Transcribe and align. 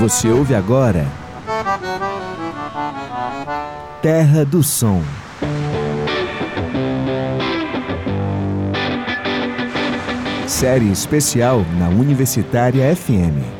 Você 0.00 0.28
ouve 0.28 0.54
agora 0.54 1.04
Terra 4.00 4.44
do 4.44 4.62
Som. 4.62 5.02
Série 10.46 10.92
especial 10.92 11.64
na 11.80 11.88
Universitária 11.88 12.94
FM. 12.94 13.57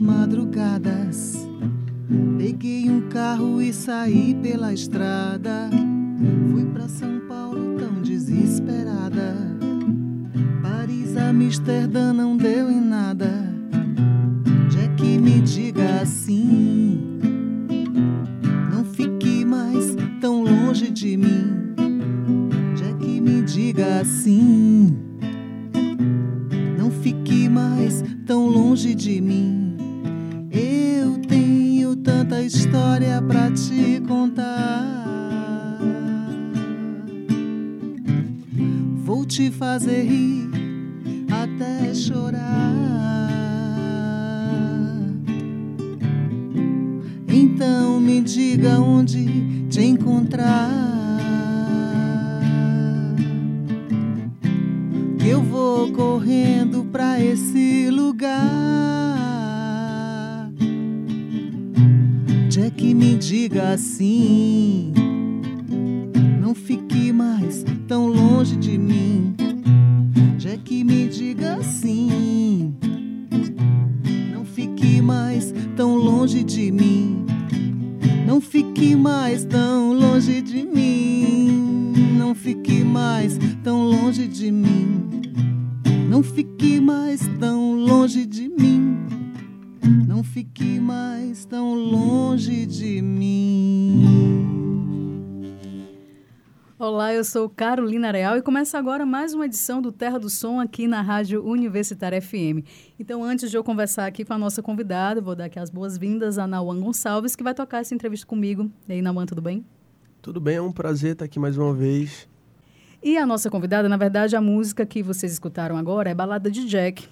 madrugadas. 0.00 1.46
Peguei 2.38 2.88
um 2.88 3.02
carro 3.08 3.60
e 3.60 3.70
saí 3.70 4.34
pela 4.42 4.72
estrada. 4.72 5.68
Fui 6.50 6.64
pra 6.64 6.88
São 6.88 7.20
Paulo 7.28 7.76
tão 7.78 8.00
desesperada. 8.00 9.36
Paris, 10.62 11.14
Amsterdã 11.16 12.14
não 12.14 12.34
deu 12.36 12.70
em 12.70 12.80
nada. 12.80 13.30
Jack, 14.70 15.16
é 15.16 15.18
me 15.18 15.40
diga 15.42 16.00
assim. 16.00 17.20
Não 18.72 18.84
fique 18.86 19.44
mais 19.44 19.94
tão 20.18 20.42
longe 20.42 20.90
de 20.90 21.14
mim. 21.18 21.74
Jack, 22.74 23.18
é 23.18 23.20
me 23.20 23.42
diga 23.42 24.00
assim. 24.00 24.96
Não 26.78 26.90
fique 26.90 27.50
mais 27.50 28.02
tão 28.26 28.48
longe 28.48 28.94
de 28.94 29.20
mim. 29.20 29.43
correndo 56.14 56.84
pra 56.92 57.20
esse 57.20 57.90
lugar. 57.90 58.38
Jack, 62.48 62.88
é 62.88 62.94
me 62.94 63.16
diga 63.16 63.72
assim. 63.72 64.92
Sou 97.44 97.50
Carolina 97.50 98.10
Real 98.10 98.38
e 98.38 98.42
começa 98.42 98.78
agora 98.78 99.04
mais 99.04 99.34
uma 99.34 99.44
edição 99.44 99.82
do 99.82 99.92
Terra 99.92 100.18
do 100.18 100.30
Som 100.30 100.58
aqui 100.58 100.88
na 100.88 101.02
Rádio 101.02 101.44
Universitária 101.44 102.18
FM. 102.18 102.64
Então, 102.98 103.22
antes 103.22 103.50
de 103.50 103.56
eu 103.58 103.62
conversar 103.62 104.06
aqui 104.06 104.24
com 104.24 104.32
a 104.32 104.38
nossa 104.38 104.62
convidada, 104.62 105.20
vou 105.20 105.36
dar 105.36 105.44
aqui 105.44 105.58
as 105.58 105.68
boas-vindas 105.68 106.38
a 106.38 106.46
Nauan 106.46 106.80
Gonçalves, 106.80 107.36
que 107.36 107.42
vai 107.42 107.52
tocar 107.52 107.80
essa 107.80 107.94
entrevista 107.94 108.26
comigo. 108.26 108.70
E 108.88 108.94
aí, 108.94 109.02
Nauan, 109.02 109.26
tudo 109.26 109.42
bem? 109.42 109.62
Tudo 110.22 110.40
bem, 110.40 110.56
é 110.56 110.62
um 110.62 110.72
prazer 110.72 111.12
estar 111.12 111.26
aqui 111.26 111.38
mais 111.38 111.58
uma 111.58 111.74
vez. 111.74 112.26
E 113.02 113.18
a 113.18 113.26
nossa 113.26 113.50
convidada, 113.50 113.90
na 113.90 113.98
verdade, 113.98 114.34
a 114.34 114.40
música 114.40 114.86
que 114.86 115.02
vocês 115.02 115.30
escutaram 115.30 115.76
agora 115.76 116.08
é 116.08 116.14
Balada 116.14 116.50
de 116.50 116.64
Jack 116.64 117.06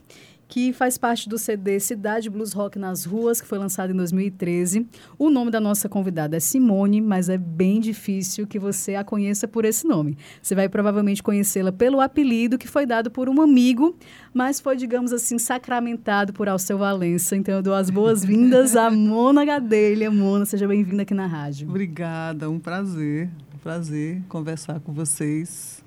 que 0.53 0.71
faz 0.71 0.99
parte 0.99 1.31
do 1.31 1.39
CD 1.39 1.81
Cidade 1.81 2.29
Blues 2.29 2.53
Rock 2.53 2.79
nas 2.79 3.07
Ruas, 3.07 3.41
que 3.41 3.47
foi 3.47 3.57
lançado 3.57 3.91
em 3.91 3.97
2013. 3.97 4.87
O 5.19 5.31
nome 5.31 5.51
da 5.51 5.59
nossa 5.59 5.89
convidada 5.89 6.37
é 6.37 6.41
Simone, 6.41 7.01
mas 7.01 7.31
é 7.31 7.39
bem 7.39 7.81
difícil 7.81 8.47
que 8.47 8.59
você 8.59 8.95
a 8.95 9.03
conheça 9.03 9.49
por 9.49 9.65
esse 9.65 9.87
nome. 9.87 10.15
Você 10.43 10.55
vai 10.55 10.69
provavelmente 10.69 11.23
conhecê-la 11.23 11.73
pelo 11.73 12.03
apelido 12.03 12.59
que 12.59 12.69
foi 12.69 12.85
dado 12.85 13.11
por 13.11 13.31
um 13.31 13.41
amigo, 13.41 13.97
mas 14.35 14.61
foi, 14.61 14.77
digamos 14.77 15.11
assim, 15.11 15.39
sacramentado 15.39 16.35
por 16.35 16.51
Alceu 16.51 16.77
Valença. 16.77 17.35
Então 17.35 17.55
eu 17.55 17.63
dou 17.63 17.73
as 17.73 17.89
boas-vindas 17.89 18.77
a 18.77 18.91
Mona 18.93 19.47
Gadelha. 19.47 20.11
Mona, 20.11 20.45
seja 20.45 20.69
bem-vinda 20.69 21.01
aqui 21.01 21.15
na 21.15 21.27
rádio. 21.27 21.67
Obrigada, 21.67 22.51
um 22.51 22.59
prazer, 22.59 23.31
um 23.55 23.59
prazer 23.59 24.21
conversar 24.29 24.81
com 24.81 24.93
vocês. 24.93 25.83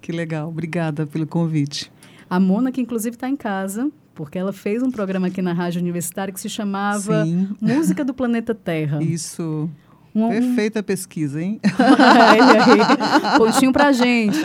Que 0.00 0.12
legal, 0.12 0.50
obrigada 0.50 1.04
pelo 1.04 1.26
convite. 1.26 1.90
A 2.30 2.38
Mona, 2.38 2.70
que 2.70 2.80
inclusive 2.80 3.16
está 3.16 3.28
em 3.28 3.36
casa, 3.36 3.90
porque 4.14 4.38
ela 4.38 4.52
fez 4.52 4.82
um 4.82 4.90
programa 4.90 5.26
aqui 5.26 5.42
na 5.42 5.52
Rádio 5.52 5.80
Universitária 5.80 6.32
que 6.32 6.40
se 6.40 6.48
chamava 6.48 7.24
Sim. 7.24 7.48
Música 7.60 8.04
do 8.04 8.14
Planeta 8.14 8.54
Terra. 8.54 9.02
Isso. 9.02 9.68
Um, 10.14 10.28
Perfeita 10.28 10.80
pesquisa, 10.80 11.42
hein? 11.42 11.60
Pontinho 13.36 13.72
pra 13.72 13.90
gente. 13.90 14.38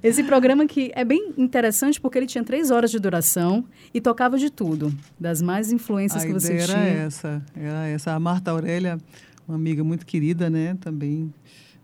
Esse 0.00 0.22
programa 0.22 0.66
que 0.66 0.92
é 0.94 1.04
bem 1.04 1.32
interessante 1.36 2.00
porque 2.00 2.16
ele 2.16 2.28
tinha 2.28 2.44
três 2.44 2.70
horas 2.70 2.92
de 2.92 3.00
duração 3.00 3.64
e 3.92 4.00
tocava 4.00 4.38
de 4.38 4.50
tudo, 4.50 4.94
das 5.18 5.42
mais 5.42 5.72
influências 5.72 6.22
a 6.22 6.26
que 6.26 6.32
você 6.32 6.58
tinha. 6.58 6.76
Era 6.76 6.88
essa, 7.06 7.42
era 7.56 7.88
essa. 7.88 8.12
A 8.12 8.20
Marta 8.20 8.52
Aurélia, 8.52 8.98
uma 9.48 9.56
amiga 9.56 9.82
muito 9.82 10.06
querida, 10.06 10.48
né? 10.48 10.76
Também 10.80 11.34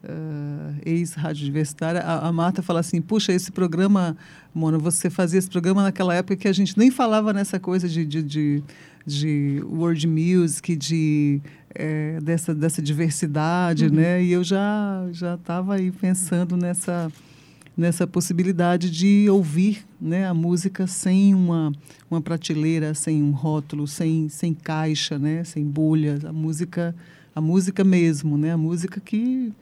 uh, 0.05 0.75
ex-rádio 0.85 1.45
universitária, 1.45 2.01
a, 2.01 2.29
a, 2.29 2.33
Marta 2.33 2.63
fala 2.63 2.81
assim, 2.81 3.01
puxa, 3.01 3.33
esse 3.33 3.51
programa, 3.51 4.17
Mona, 4.55 4.79
você 4.79 5.11
fazia 5.11 5.39
esse 5.39 5.49
programa 5.49 5.83
naquela 5.83 6.15
época 6.15 6.37
que 6.37 6.49
a 6.49 6.53
gente 6.53 6.79
nem 6.79 6.91
falava 6.91 7.33
nessa 7.33 7.59
coisa 7.59 7.89
de, 7.89 8.05
de, 8.05 8.23
de, 8.23 8.63
de 9.07 9.63
world 9.65 10.07
music, 10.07 10.77
de, 10.77 11.41
é, 11.75 12.21
dessa, 12.21 12.55
dessa 12.55 12.83
diversidade, 12.83 13.87
uhum. 13.87 13.95
né? 13.95 14.23
E 14.23 14.33
eu 14.33 14.45
já 14.45 15.09
já 15.13 15.35
estava 15.35 15.75
aí 15.75 15.91
pensando 15.91 16.57
nessa 16.57 17.11
nessa 17.77 18.07
possibilidade 18.07 18.89
de 18.89 19.29
ouvir 19.29 19.85
né, 20.01 20.29
a 20.29 20.33
música 20.33 20.87
sem 20.87 21.35
uma, 21.35 21.73
uma 22.09 22.21
prateleira, 22.21 22.95
sem 22.95 23.21
um 23.21 23.33
rótulo, 23.33 23.89
sem, 23.89 24.29
sem 24.29 24.55
caixa, 24.55 25.19
né, 25.19 25.43
sem 25.43 25.65
bolhas, 25.65 26.25
a 26.25 26.33
música 26.33 26.95
a 27.35 27.41
música 27.41 27.83
mesmo, 27.83 28.39
né, 28.39 28.53
a 28.53 28.57
música 28.57 29.00
que 29.00 29.53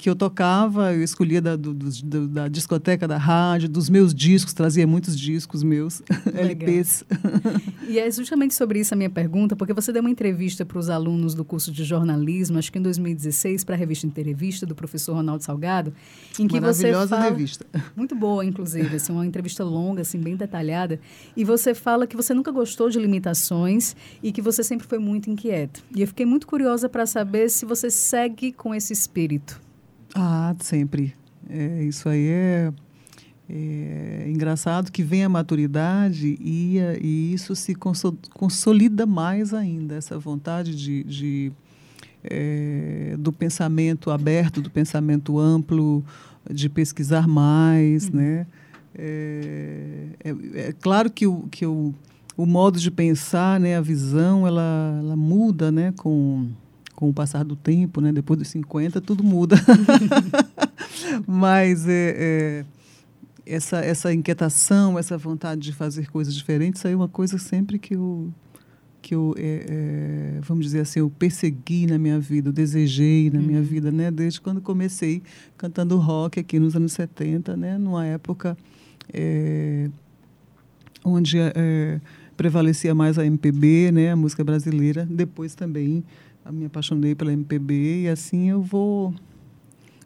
que 0.00 0.08
eu 0.08 0.16
tocava, 0.16 0.92
eu 0.92 1.02
escolhia 1.02 1.40
da, 1.40 1.56
do, 1.56 1.74
do, 1.74 2.28
da 2.28 2.48
discoteca, 2.48 3.06
da 3.06 3.18
rádio, 3.18 3.68
dos 3.68 3.88
meus 3.90 4.14
discos, 4.14 4.52
trazia 4.52 4.86
muitos 4.86 5.18
discos 5.18 5.62
meus, 5.62 6.02
LPs. 6.34 7.04
E 7.90 7.98
é 7.98 8.08
justamente 8.08 8.54
sobre 8.54 8.78
isso 8.78 8.94
a 8.94 8.96
minha 8.96 9.10
pergunta, 9.10 9.56
porque 9.56 9.72
você 9.72 9.92
deu 9.92 10.00
uma 10.00 10.10
entrevista 10.10 10.64
para 10.64 10.78
os 10.78 10.88
alunos 10.88 11.34
do 11.34 11.44
curso 11.44 11.72
de 11.72 11.82
jornalismo, 11.82 12.56
acho 12.56 12.70
que 12.70 12.78
em 12.78 12.82
2016, 12.82 13.64
para 13.64 13.74
a 13.74 13.78
revista 13.78 14.06
Entrevista, 14.06 14.64
do 14.64 14.76
professor 14.76 15.14
Ronaldo 15.14 15.42
Salgado, 15.42 15.92
em 16.38 16.46
que 16.46 16.60
você 16.60 16.92
fala... 16.92 17.22
revista. 17.22 17.66
Muito 17.96 18.14
boa, 18.14 18.44
inclusive, 18.44 18.94
assim, 18.94 19.12
uma 19.12 19.26
entrevista 19.26 19.64
longa, 19.64 20.02
assim, 20.02 20.20
bem 20.20 20.36
detalhada, 20.36 21.00
e 21.36 21.44
você 21.44 21.74
fala 21.74 22.06
que 22.06 22.16
você 22.16 22.32
nunca 22.32 22.52
gostou 22.52 22.88
de 22.90 22.98
limitações 23.00 23.96
e 24.22 24.30
que 24.30 24.40
você 24.40 24.62
sempre 24.62 24.86
foi 24.86 25.00
muito 25.00 25.28
inquieto. 25.28 25.82
E 25.92 26.00
eu 26.00 26.06
fiquei 26.06 26.24
muito 26.24 26.46
curiosa 26.46 26.88
para 26.88 27.06
saber 27.06 27.50
se 27.50 27.66
você 27.66 27.90
segue 27.90 28.52
com 28.52 28.72
esse 28.72 28.92
espírito. 28.92 29.60
Ah, 30.14 30.54
sempre. 30.60 31.14
É, 31.48 31.82
isso 31.84 32.08
aí 32.08 32.26
é, 32.28 32.72
é, 33.48 34.26
engraçado 34.28 34.92
que 34.92 35.02
vem 35.02 35.24
a 35.24 35.28
maturidade 35.28 36.36
e, 36.40 36.78
e 37.00 37.32
isso 37.32 37.56
se 37.56 37.74
consolida 37.74 39.06
mais 39.06 39.52
ainda, 39.52 39.96
essa 39.96 40.18
vontade 40.18 40.74
de, 40.74 41.02
de 41.04 41.52
é, 42.22 43.16
do 43.18 43.32
pensamento 43.32 44.10
aberto, 44.10 44.60
do 44.60 44.70
pensamento 44.70 45.38
amplo, 45.38 46.04
de 46.48 46.68
pesquisar 46.68 47.26
mais, 47.26 48.08
uhum. 48.08 48.16
né? 48.16 48.46
É, 48.94 50.06
é, 50.24 50.30
é, 50.54 50.74
claro 50.80 51.10
que, 51.10 51.26
o, 51.26 51.48
que 51.50 51.64
o, 51.64 51.94
o 52.36 52.44
modo 52.44 52.78
de 52.78 52.90
pensar, 52.90 53.60
né, 53.60 53.76
a 53.76 53.80
visão, 53.80 54.46
ela, 54.46 54.98
ela 55.00 55.16
muda 55.16 55.70
né, 55.70 55.92
com, 55.96 56.48
com 57.00 57.08
o 57.08 57.14
passar 57.14 57.42
do 57.42 57.56
tempo, 57.56 58.02
né? 58.02 58.12
Depois 58.12 58.38
dos 58.38 58.48
50, 58.48 59.00
tudo 59.00 59.24
muda. 59.24 59.56
Mas 61.26 61.88
é, 61.88 62.14
é, 62.18 62.64
essa, 63.46 63.78
essa 63.78 64.12
inquietação, 64.12 64.98
essa 64.98 65.16
vontade 65.16 65.62
de 65.62 65.72
fazer 65.72 66.10
coisas 66.10 66.34
diferentes, 66.34 66.84
aí 66.84 66.92
é 66.92 66.96
uma 66.96 67.08
coisa 67.08 67.38
sempre 67.38 67.78
que 67.78 67.96
eu, 67.96 68.30
que 69.00 69.14
eu 69.14 69.34
é, 69.38 69.64
é, 69.66 70.40
vamos 70.42 70.66
dizer 70.66 70.80
assim, 70.80 71.00
eu 71.00 71.08
persegui 71.08 71.86
na 71.86 71.98
minha 71.98 72.20
vida, 72.20 72.50
eu 72.50 72.52
desejei 72.52 73.30
na 73.30 73.40
uhum. 73.40 73.46
minha 73.46 73.62
vida, 73.62 73.90
né? 73.90 74.10
Desde 74.10 74.38
quando 74.38 74.60
comecei 74.60 75.22
cantando 75.56 75.96
rock 75.96 76.38
aqui 76.38 76.58
nos 76.58 76.76
anos 76.76 76.92
70, 76.92 77.56
né? 77.56 77.78
Numa 77.78 78.04
época 78.04 78.58
é, 79.10 79.88
onde 81.02 81.38
é, 81.38 81.98
prevalecia 82.36 82.94
mais 82.94 83.18
a 83.18 83.24
MPB, 83.24 83.90
né? 83.90 84.12
A 84.12 84.16
música 84.16 84.44
brasileira. 84.44 85.08
Depois 85.10 85.54
também 85.54 86.04
me 86.52 86.64
apaixonei 86.64 87.14
pela 87.14 87.32
MPB 87.32 88.02
e 88.02 88.08
assim 88.08 88.50
eu 88.50 88.62
vou 88.62 89.14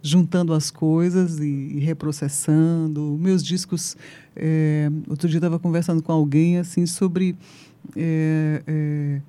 juntando 0.03 0.53
as 0.53 0.71
coisas 0.71 1.39
e, 1.39 1.45
e 1.45 1.79
reprocessando. 1.79 3.17
Meus 3.19 3.43
discos, 3.43 3.97
é, 4.37 4.91
outro 5.09 5.29
dia 5.29 5.39
estava 5.39 5.59
conversando 5.59 6.03
com 6.03 6.13
alguém 6.13 6.59
assim 6.59 6.85
sobre 6.85 7.35
é, 7.97 8.63
é, 8.67 9.21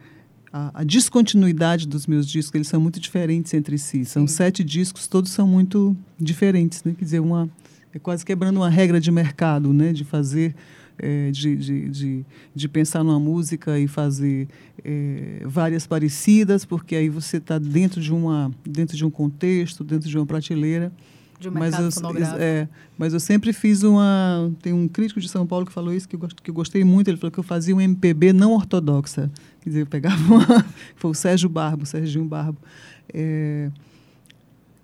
a, 0.52 0.82
a, 0.82 0.84
descontinuidade 0.84 1.88
dos 1.88 2.06
meus 2.06 2.28
discos. 2.28 2.56
Eles 2.56 2.68
são 2.68 2.82
muito 2.82 3.00
diferentes 3.00 3.54
entre 3.54 3.78
si. 3.78 4.04
São 4.04 4.28
Sim. 4.28 4.36
sete 4.36 4.64
discos, 4.66 5.08
todos 5.08 5.32
são 5.32 5.48
muito 5.48 5.96
diferentes, 6.20 6.84
né? 6.84 6.94
Quer 6.98 7.06
dizer, 7.06 7.20
uma 7.22 7.50
é 7.94 8.00
quase 8.00 8.26
quebrando 8.26 8.58
uma 8.58 8.70
regra 8.70 9.00
de 9.00 9.10
mercado, 9.10 9.72
né? 9.72 9.94
De 9.94 10.04
fazer 10.04 10.54
é, 10.98 11.32
de, 11.32 11.56
de, 11.56 11.90
de, 11.90 12.26
de, 12.54 12.70
pensar 12.70 13.04
numa 13.04 13.20
música 13.20 13.80
e 13.80 13.88
fazer 13.88 14.48
é, 14.84 15.42
várias 15.46 15.86
parecidas, 15.86 16.66
porque 16.66 16.96
aí 16.96 17.10
você 17.10 17.38
está 17.38 17.58
dentro 17.58 18.02
de 18.02 18.14
uma 18.14 18.52
dentro 18.66 18.96
de 18.96 19.06
um 19.06 19.10
contexto, 19.10 19.84
dentro 19.84 20.10
de 20.10 20.18
uma 20.18 20.26
prateleira. 20.26 20.92
De 21.40 21.50
um 21.50 21.52
mas 21.52 21.78
eu, 21.78 21.90
é, 22.40 22.68
mas 22.98 23.14
eu 23.14 23.20
sempre 23.20 23.52
fiz 23.52 23.84
uma. 23.84 24.52
Tem 24.62 24.72
um 24.72 24.88
crítico 24.88 25.20
de 25.20 25.28
São 25.28 25.46
Paulo 25.46 25.66
que 25.66 25.72
falou 25.72 25.94
isso, 25.94 26.08
que 26.08 26.16
eu, 26.16 26.20
que 26.20 26.50
eu 26.50 26.54
gostei 26.54 26.84
muito. 26.84 27.10
Ele 27.10 27.18
falou 27.18 27.32
que 27.32 27.40
eu 27.40 27.44
fazia 27.44 27.76
um 27.76 27.82
MPB 27.82 28.32
não 28.32 28.54
ortodoxa. 28.54 29.30
Quer 29.62 29.70
dizer, 29.70 29.82
eu 29.82 29.88
pegava 29.88 30.34
uma. 30.34 30.66
Foi 30.96 31.12
o 31.12 31.14
Sérgio 31.14 31.50
Barbo, 31.50 31.84
o 31.84 31.86
Serginho 31.86 32.24
Barbo. 32.24 32.58
É, 33.14 33.70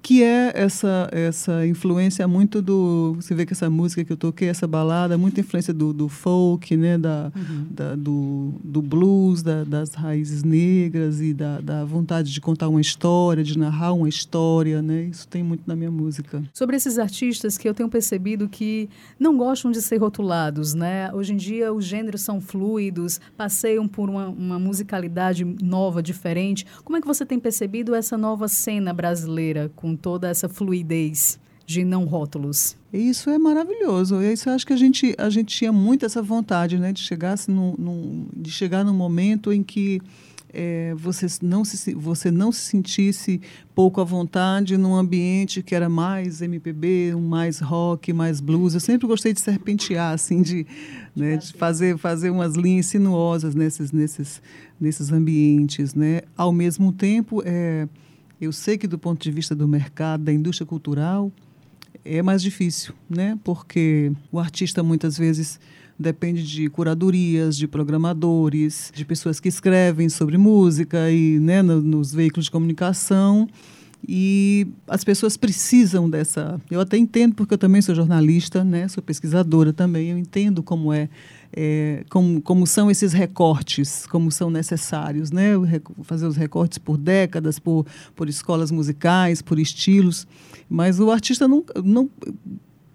que 0.02 0.24
é 0.24 0.52
essa 0.56 1.08
essa 1.12 1.66
influência 1.66 2.28
muito 2.28 2.62
do 2.62 3.14
você 3.16 3.36
vê 3.36 3.46
que 3.46 3.54
essa 3.54 3.70
música 3.70 4.04
que 4.04 4.12
eu 4.12 4.18
toquei 4.18 4.48
essa 4.50 4.66
balada 4.66 5.18
muita 5.18 5.42
influência 5.42 5.74
do, 5.74 5.94
do 5.94 6.10
folk 6.10 6.76
né 6.76 6.98
da, 6.98 7.32
uhum. 7.36 7.68
da 7.70 7.96
do, 7.96 8.54
do 8.64 8.82
blues 8.82 9.44
da, 9.44 9.64
das 9.64 9.94
raízes 9.94 10.44
negras 10.44 11.22
e 11.22 11.34
da, 11.34 11.60
da 11.60 11.86
vontade 11.86 12.34
de 12.34 12.42
contar 12.42 12.68
uma 12.68 12.82
história 12.82 13.44
de 13.44 13.58
narrar 13.58 13.94
uma 13.94 14.10
história 14.10 14.82
né? 14.82 15.04
Isso 15.04 15.28
tem 15.28 15.44
muito 15.44 15.64
na 15.68 15.76
minha 15.76 15.92
música. 15.92 16.42
Sobre 16.54 16.76
esses 16.76 16.98
artistas 16.98 17.58
que 17.58 17.68
eu 17.68 17.74
tenho 17.74 17.90
percebido 17.90 18.50
que 18.50 18.90
não 19.20 19.38
gostam 19.38 19.72
de 19.72 19.82
ser 19.82 19.98
rotulados 19.98 20.74
né? 20.74 21.14
Hoje 21.14 21.34
em 21.34 21.38
dia 21.38 21.72
os 21.72 21.86
gêneros 21.86 22.22
são 22.22 22.42
fluidos 22.42 23.20
passeiam 23.38 23.88
por 23.88 24.10
uma, 24.10 24.28
uma 24.30 24.60
musicalidade 24.60 25.46
nova 25.62 26.02
diferente. 26.02 26.66
Como 26.84 26.98
é 26.98 27.02
que 27.02 27.08
você 27.08 27.26
tem 27.26 27.40
percebido 27.40 27.94
essa 27.94 28.18
nova 28.18 28.48
cena 28.48 28.94
brasileira 28.94 29.72
com 29.76 29.91
com 29.92 29.96
toda 29.96 30.30
essa 30.30 30.48
fluidez 30.48 31.40
de 31.66 31.84
não 31.84 32.06
rótulos. 32.06 32.76
Isso 32.92 33.30
é 33.30 33.38
maravilhoso. 33.38 34.22
Isso 34.22 34.50
eu 34.50 34.54
acho 34.54 34.66
que 34.66 34.74
a 34.74 34.78
gente, 34.78 35.16
a 35.18 35.30
gente 35.30 35.56
tinha 35.56 35.72
muito 35.72 36.06
essa 36.06 36.22
vontade 36.22 36.78
né, 36.78 36.92
de, 36.92 37.02
chegar 37.02 37.36
num, 37.48 37.76
num, 37.78 38.26
de 38.36 38.52
chegar 38.52 38.84
num 38.84 38.94
momento 38.94 39.52
em 39.54 39.64
que 39.64 40.02
é, 40.54 40.94
você, 40.98 41.28
não 41.42 41.64
se, 41.64 41.94
você 41.94 42.30
não 42.30 42.52
se 42.52 42.62
sentisse 42.62 43.40
pouco 43.74 44.02
à 44.02 44.04
vontade 44.04 44.76
num 44.76 44.96
ambiente 44.96 45.64
que 45.64 45.74
era 45.74 45.88
mais 45.88 46.42
MPB, 46.42 47.16
mais 47.16 47.60
rock, 47.60 48.12
mais 48.12 48.42
blues. 48.42 48.74
Eu 48.74 48.82
sempre 48.82 49.08
gostei 49.08 49.34
de 49.34 49.40
serpentear, 49.40 50.14
assim, 50.14 50.42
de, 50.42 50.68
né, 51.16 51.38
de 51.38 51.54
fazer, 51.54 51.98
fazer 51.98 52.30
umas 52.30 52.56
linhas 52.56 52.88
sinuosas 52.88 53.56
nesses, 53.56 53.94
nesses, 53.94 54.42
nesses 54.80 55.12
ambientes. 55.12 55.96
Né? 55.96 56.22
Ao 56.36 56.52
mesmo 56.52 56.92
tempo, 56.92 57.42
é, 57.46 57.88
eu 58.42 58.52
sei 58.52 58.76
que 58.76 58.88
do 58.88 58.98
ponto 58.98 59.22
de 59.22 59.30
vista 59.30 59.56
do 59.56 59.68
mercado, 59.68 60.24
da 60.24 60.34
indústria 60.34 60.66
cultural, 60.66 61.32
é 62.04 62.24
mais 62.24 62.42
difícil, 62.42 62.96
né? 63.08 63.38
Porque 63.44 64.12
o 64.32 64.40
artista 64.40 64.82
muitas 64.82 65.16
vezes 65.16 65.60
depende 65.98 66.42
de 66.44 66.68
curadorias, 66.68 67.56
de 67.56 67.68
programadores, 67.68 68.92
de 68.96 69.06
pessoas 69.06 69.40
que 69.40 69.48
escrevem 69.48 70.10
sobre 70.10 70.38
música 70.40 71.12
e 71.12 71.40
né, 71.40 71.62
nos 71.62 72.12
veículos 72.12 72.46
de 72.46 72.52
comunicação. 72.52 73.48
E 74.08 74.68
as 74.88 75.04
pessoas 75.04 75.38
precisam 75.38 76.10
dessa. 76.10 76.60
Eu 76.70 76.82
até 76.82 76.98
entendo, 76.98 77.36
porque 77.36 77.54
eu 77.54 77.58
também 77.58 77.82
sou 77.82 77.94
jornalista, 77.94 78.64
né? 78.64 78.88
sou 78.88 79.02
pesquisadora 79.02 79.72
também, 79.72 80.10
eu 80.10 80.18
entendo 80.18 80.64
como 80.64 80.92
é, 80.92 81.08
é 81.54 82.04
como, 82.10 82.42
como 82.42 82.66
são 82.66 82.90
esses 82.90 83.14
recortes, 83.14 84.08
como 84.08 84.32
são 84.32 84.50
necessários, 84.50 85.32
né? 85.32 85.52
fazer 86.04 86.26
os 86.26 86.36
recortes 86.36 86.78
por 86.78 86.98
décadas, 86.98 87.60
por, 87.60 87.86
por 88.16 88.28
escolas 88.28 88.72
musicais, 88.72 89.42
por 89.42 89.60
estilos. 89.60 90.28
Mas 90.70 91.00
o 91.00 91.12
artista 91.12 91.48
não. 91.48 91.64
não 91.84 92.10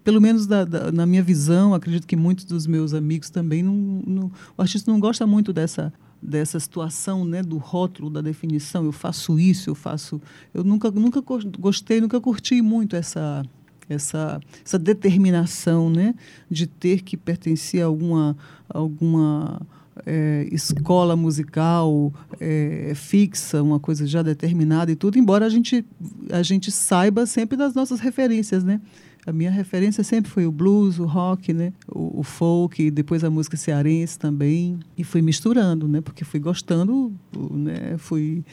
pelo 0.03 0.21
menos 0.21 0.47
da, 0.47 0.65
da, 0.65 0.93
na 0.93 1.05
minha 1.05 1.23
visão, 1.23 1.75
acredito 1.75 2.07
que 2.07 2.15
muitos 2.15 2.45
dos 2.45 2.65
meus 2.65 2.95
amigos 2.95 3.29
também 3.29 3.61
não, 3.61 3.75
não, 4.07 4.33
o 4.57 4.63
artista 4.63 4.89
não 4.89 5.01
gosta 5.01 5.27
muito 5.27 5.53
dessa 5.53 5.93
dessa 6.27 6.59
situação, 6.59 7.25
né, 7.25 7.43
do 7.43 7.57
rótulo, 7.57 8.11
da 8.11 8.21
definição, 8.21 8.85
eu 8.85 8.93
faço 8.93 9.39
isso, 9.39 9.71
eu 9.71 9.75
faço, 9.75 10.21
eu 10.53 10.65
nunca 10.65 10.91
nunca 10.91 11.23
gostei, 11.59 12.01
nunca 12.01 12.21
curti 12.21 12.61
muito 12.61 12.97
essa 12.97 13.45
essa 13.89 14.41
essa 14.65 14.79
determinação, 14.79 15.89
né, 15.89 16.15
de 16.51 16.67
ter 16.67 17.03
que 17.03 17.17
pertencer 17.17 17.81
a 17.83 17.87
alguma 17.87 18.37
alguma 18.69 19.61
é, 20.05 20.49
escola 20.51 21.15
musical 21.15 22.13
é, 22.41 22.93
fixa, 22.95 23.63
uma 23.63 23.79
coisa 23.79 24.05
já 24.07 24.21
determinada 24.21 24.91
e 24.91 24.97
tudo, 24.97 25.19
embora 25.19 25.47
a 25.47 25.49
gente 25.49 25.85
a 26.31 26.43
gente 26.43 26.73
saiba 26.73 27.25
sempre 27.25 27.57
das 27.57 27.73
nossas 27.73 28.01
referências, 28.01 28.65
né? 28.65 28.81
A 29.27 29.33
minha 29.33 29.51
referência 29.51 30.05
sempre 30.05 30.31
foi 30.31 30.47
o 30.47 30.53
blues, 30.53 31.01
o 31.01 31.05
rock, 31.05 31.53
né? 31.53 31.73
O, 31.89 32.21
o, 32.21 32.23
folk, 32.23 32.91
depois 32.93 33.25
a 33.25 33.31
música 33.31 33.57
cearense 33.57 34.17
também. 34.17 34.79
E 34.97 35.03
fui 35.03 35.21
misturando, 35.21 35.89
né? 35.89 36.01
Porque 36.01 36.25
fui 36.25 36.39
gostando, 36.39 37.13
né? 37.51 37.97
Fui, 37.99 38.45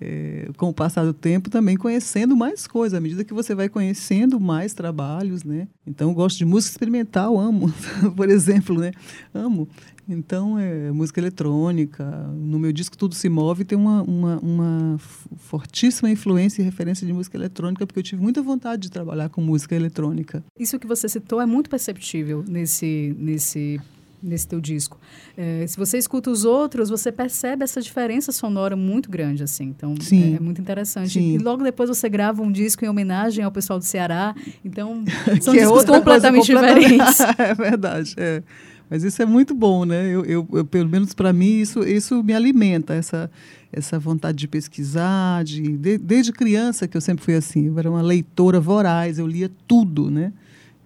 é, 0.00 0.48
com 0.56 0.68
o 0.68 0.74
passar 0.74 1.04
do 1.04 1.12
tempo, 1.12 1.50
também 1.50 1.76
conhecendo 1.76 2.36
mais 2.36 2.66
coisas. 2.66 2.96
À 2.96 3.00
medida 3.00 3.24
que 3.24 3.34
você 3.34 3.54
vai 3.54 3.68
conhecendo 3.68 4.38
mais 4.38 4.74
trabalhos, 4.74 5.44
né? 5.44 5.68
Então, 5.86 6.12
gosto 6.12 6.38
de 6.38 6.44
música 6.44 6.72
experimental, 6.72 7.38
amo, 7.38 7.72
por 8.16 8.28
exemplo, 8.28 8.78
né? 8.78 8.92
Amo. 9.32 9.68
Então, 10.08 10.58
é 10.58 10.90
música 10.90 11.20
eletrônica. 11.20 12.04
No 12.34 12.58
meu 12.58 12.72
disco 12.72 12.96
Tudo 12.96 13.14
Se 13.14 13.28
Move 13.28 13.64
tem 13.64 13.76
uma, 13.76 14.02
uma, 14.02 14.38
uma, 14.38 14.98
fortíssima 15.36 16.10
influência 16.10 16.62
e 16.62 16.64
referência 16.64 17.06
de 17.06 17.12
música 17.12 17.36
eletrônica, 17.36 17.86
porque 17.86 17.98
eu 17.98 18.02
tive 18.02 18.22
muita 18.22 18.40
vontade 18.40 18.82
de 18.82 18.90
trabalhar 18.90 19.28
com 19.28 19.42
música 19.42 19.76
eletrônica. 19.76 20.42
Isso 20.58 20.78
que 20.78 20.86
você 20.86 21.08
citou 21.08 21.42
é 21.42 21.46
muito 21.46 21.68
perceptível 21.68 22.42
nesse, 22.48 23.14
nesse, 23.18 23.78
nesse 24.22 24.46
teu 24.46 24.60
disco. 24.60 24.98
É, 25.36 25.66
se 25.66 25.76
você 25.76 25.98
escuta 25.98 26.30
os 26.30 26.44
outros, 26.44 26.88
você 26.88 27.10
percebe 27.12 27.64
essa 27.64 27.80
diferença 27.80 28.32
sonora 28.32 28.76
muito 28.76 29.10
grande, 29.10 29.42
assim. 29.42 29.64
Então. 29.64 29.94
É, 30.12 30.36
é 30.36 30.40
muito 30.40 30.60
interessante. 30.60 31.12
Sim. 31.12 31.34
E 31.34 31.38
logo 31.38 31.62
depois 31.62 31.88
você 31.88 32.08
grava 32.08 32.42
um 32.42 32.50
disco 32.50 32.84
em 32.84 32.88
homenagem 32.88 33.44
ao 33.44 33.52
pessoal 33.52 33.78
do 33.78 33.84
Ceará. 33.84 34.34
Então, 34.64 35.04
são 35.40 35.54
é 35.54 35.58
discos 35.58 35.84
completamente, 35.84 36.52
completamente 36.52 36.88
diferentes. 36.88 37.20
é 37.38 37.54
verdade, 37.54 38.14
é. 38.16 38.42
Mas 38.90 39.04
isso 39.04 39.20
é 39.20 39.26
muito 39.26 39.54
bom, 39.54 39.84
né? 39.84 40.06
Eu, 40.06 40.24
eu, 40.24 40.48
eu 40.50 40.64
pelo 40.64 40.88
menos 40.88 41.12
para 41.12 41.32
mim, 41.32 41.60
isso, 41.60 41.84
isso 41.84 42.22
me 42.22 42.32
alimenta, 42.32 42.94
essa, 42.94 43.30
essa 43.70 43.98
vontade 43.98 44.38
de 44.38 44.48
pesquisar. 44.48 45.44
De, 45.44 45.76
de, 45.76 45.98
desde 45.98 46.32
criança 46.32 46.88
que 46.88 46.96
eu 46.96 47.00
sempre 47.00 47.22
fui 47.22 47.34
assim, 47.34 47.66
eu 47.66 47.78
era 47.78 47.90
uma 47.90 48.00
leitora 48.00 48.58
voraz, 48.58 49.18
eu 49.18 49.26
lia 49.26 49.50
tudo, 49.66 50.10
né? 50.10 50.32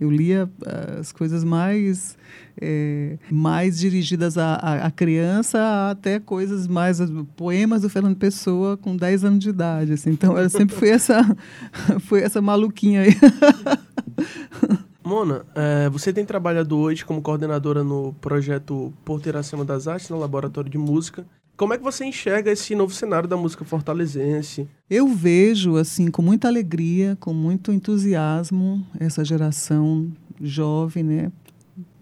Eu 0.02 0.11
lia 0.11 0.50
uh, 0.62 0.99
as 0.99 1.12
coisas 1.12 1.44
mais, 1.44 2.18
é, 2.61 3.18
mais 3.30 3.78
dirigidas 3.78 4.37
à, 4.37 4.54
à, 4.54 4.90
criança, 4.90 5.90
até 5.90 6.18
coisas 6.18 6.66
mais. 6.66 6.99
poemas 7.37 7.82
do 7.82 7.88
Fernando 7.88 8.16
Pessoa 8.16 8.76
com 8.76 8.97
10 8.97 9.25
anos 9.25 9.38
de 9.38 9.50
idade. 9.50 9.92
Assim. 9.92 10.11
Então, 10.11 10.37
eu 10.37 10.50
sempre 10.50 10.75
fui 10.75 10.88
essa, 10.88 11.23
fui 12.02 12.21
essa 12.21 12.42
maluquinha 12.42 13.02
aí. 13.02 13.14
Mona, 15.04 15.47
é, 15.54 15.88
você 15.88 16.12
tem 16.12 16.25
trabalhado 16.25 16.76
hoje 16.76 17.04
como 17.04 17.23
coordenadora 17.23 17.85
no 17.85 18.12
projeto 18.14 18.92
Porteira 19.04 19.38
Acima 19.38 19.64
das 19.64 19.87
Artes, 19.87 20.09
no 20.11 20.18
Laboratório 20.18 20.68
de 20.68 20.78
Música. 20.78 21.25
Como 21.56 21.75
é 21.75 21.78
que 21.78 21.85
você 21.85 22.04
enxerga 22.04 22.50
esse 22.50 22.75
novo 22.75 22.92
cenário 22.92 23.28
da 23.28 23.37
música 23.37 23.64
fortalezense? 23.64 24.66
Eu 24.88 25.09
vejo, 25.09 25.76
assim, 25.76 26.11
com 26.11 26.23
muita 26.23 26.49
alegria, 26.49 27.16
com 27.21 27.32
muito 27.32 27.73
entusiasmo, 27.73 28.85
essa 28.99 29.25
geração 29.25 30.11
jovem, 30.40 31.04
né? 31.04 31.32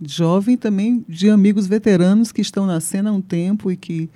jovem 0.03 0.57
também 0.57 1.05
de 1.09 1.29
amigos 1.29 1.67
veteranos 1.67 2.33
que 2.33 2.41
estão 2.41 2.67
na 2.67 2.81
cena 2.81 3.11
há 3.11 3.13
um 3.13 3.21
tempo 3.21 3.71
e 3.71 3.77
que 3.77 4.09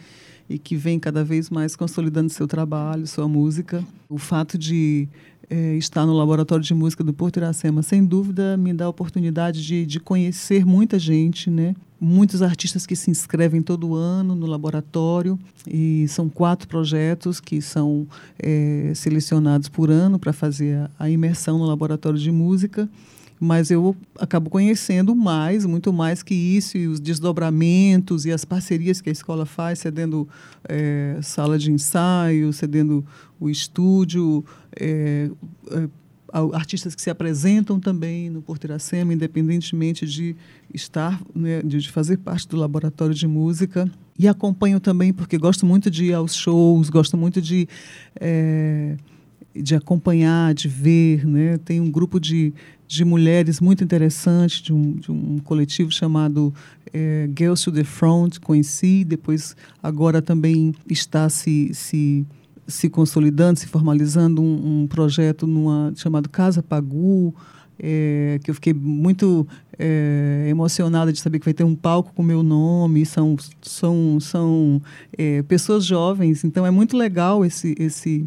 e 0.46 0.58
que 0.58 0.76
vem 0.76 1.00
cada 1.00 1.24
vez 1.24 1.48
mais 1.48 1.74
consolidando 1.74 2.28
seu 2.28 2.46
trabalho, 2.46 3.06
sua 3.06 3.26
música. 3.26 3.82
O 4.10 4.18
fato 4.18 4.58
de 4.58 5.08
é, 5.48 5.74
estar 5.76 6.04
no 6.04 6.12
laboratório 6.12 6.62
de 6.62 6.74
música 6.74 7.02
do 7.02 7.14
Porto 7.14 7.38
Iracema, 7.38 7.82
sem 7.82 8.04
dúvida, 8.04 8.54
me 8.54 8.74
dá 8.74 8.84
a 8.84 8.88
oportunidade 8.90 9.64
de, 9.64 9.86
de 9.86 9.98
conhecer 9.98 10.66
muita 10.66 10.98
gente, 10.98 11.48
né? 11.48 11.74
Muitos 12.06 12.42
artistas 12.42 12.84
que 12.84 12.94
se 12.94 13.11
inscrevem 13.11 13.62
todo 13.62 13.94
ano 13.94 14.34
no 14.34 14.46
laboratório 14.46 15.38
e 15.66 16.06
são 16.08 16.28
quatro 16.28 16.68
projetos 16.68 17.40
que 17.40 17.62
são 17.62 18.06
é, 18.38 18.92
selecionados 18.94 19.70
por 19.70 19.90
ano 19.90 20.18
para 20.18 20.30
fazer 20.30 20.76
a, 20.76 20.90
a 20.99 21.11
imersão 21.11 21.58
no 21.58 21.64
laboratório 21.64 22.18
de 22.18 22.30
música 22.30 22.87
mas 23.40 23.70
eu 23.70 23.96
acabo 24.18 24.49
conhecendo 24.49 25.14
mais, 25.14 25.66
muito 25.66 25.92
mais 25.92 26.23
que 26.23 26.34
isso, 26.34 26.78
e 26.78 26.87
os 26.87 27.00
desdobramentos 27.00 28.25
e 28.25 28.32
as 28.32 28.44
parcerias 28.44 29.00
que 29.00 29.08
a 29.08 29.12
escola 29.12 29.44
faz, 29.44 29.80
cedendo 29.80 30.28
é, 30.68 31.18
sala 31.23 31.58
de 31.58 31.70
ensaio, 31.70 32.52
cedendo 32.52 33.04
o 33.38 33.50
estúdio, 33.50 34.44
é, 34.75 35.30
é, 35.73 35.88
artistas 36.52 36.94
que 36.94 37.02
se 37.02 37.10
apresentam 37.10 37.78
também 37.78 38.28
no 38.28 38.42
Porto 38.42 38.64
Iracema, 38.64 39.14
independentemente 39.14 40.06
de 40.06 40.34
estar, 40.72 41.20
né, 41.34 41.62
de 41.62 41.88
fazer 41.90 42.18
parte 42.18 42.48
do 42.48 42.56
laboratório 42.56 43.14
de 43.14 43.26
música. 43.26 43.90
E 44.18 44.28
acompanho 44.28 44.80
também 44.80 45.12
porque 45.12 45.38
gosto 45.38 45.64
muito 45.66 45.90
de 45.90 46.06
ir 46.06 46.14
aos 46.14 46.34
shows, 46.34 46.88
gosto 46.88 47.16
muito 47.16 47.40
de 47.40 47.68
é, 48.20 48.96
de 49.54 49.74
acompanhar, 49.74 50.52
de 50.52 50.68
ver, 50.68 51.24
né? 51.24 51.58
Tem 51.58 51.80
um 51.80 51.90
grupo 51.90 52.18
de, 52.18 52.52
de 52.88 53.04
mulheres 53.04 53.60
muito 53.60 53.84
interessante, 53.84 54.62
de 54.62 54.72
um, 54.72 54.92
de 54.92 55.12
um 55.12 55.38
coletivo 55.38 55.92
chamado 55.92 56.52
é, 56.92 57.28
Girls 57.36 57.64
to 57.64 57.70
the 57.70 57.84
Front, 57.84 58.38
conheci, 58.40 59.04
depois 59.04 59.56
agora 59.82 60.20
também 60.20 60.74
está 60.90 61.28
se, 61.28 61.72
se, 61.72 62.26
se 62.66 62.88
consolidando, 62.88 63.59
se 63.59 63.66
formalizando 63.66 64.42
um, 64.42 64.83
um 64.83 64.87
projeto 64.87 65.47
numa, 65.47 65.92
chamado 65.97 66.28
Casa 66.28 66.62
Pagu, 66.62 67.35
é, 67.78 68.38
que 68.42 68.50
eu 68.50 68.54
fiquei 68.54 68.73
muito 68.73 69.47
é, 69.78 70.47
emocionada 70.49 71.12
de 71.12 71.21
saber 71.21 71.38
que 71.38 71.44
vai 71.44 71.54
ter 71.54 71.64
um 71.64 71.75
palco 71.75 72.12
com 72.14 72.23
meu 72.23 72.42
nome, 72.42 73.04
são, 73.04 73.37
são, 73.61 74.18
são 74.21 74.80
é, 75.16 75.42
pessoas 75.42 75.85
jovens, 75.85 76.44
então 76.44 76.64
é 76.64 76.71
muito 76.71 76.97
legal 76.97 77.44
esse, 77.44 77.75
esse 77.78 78.26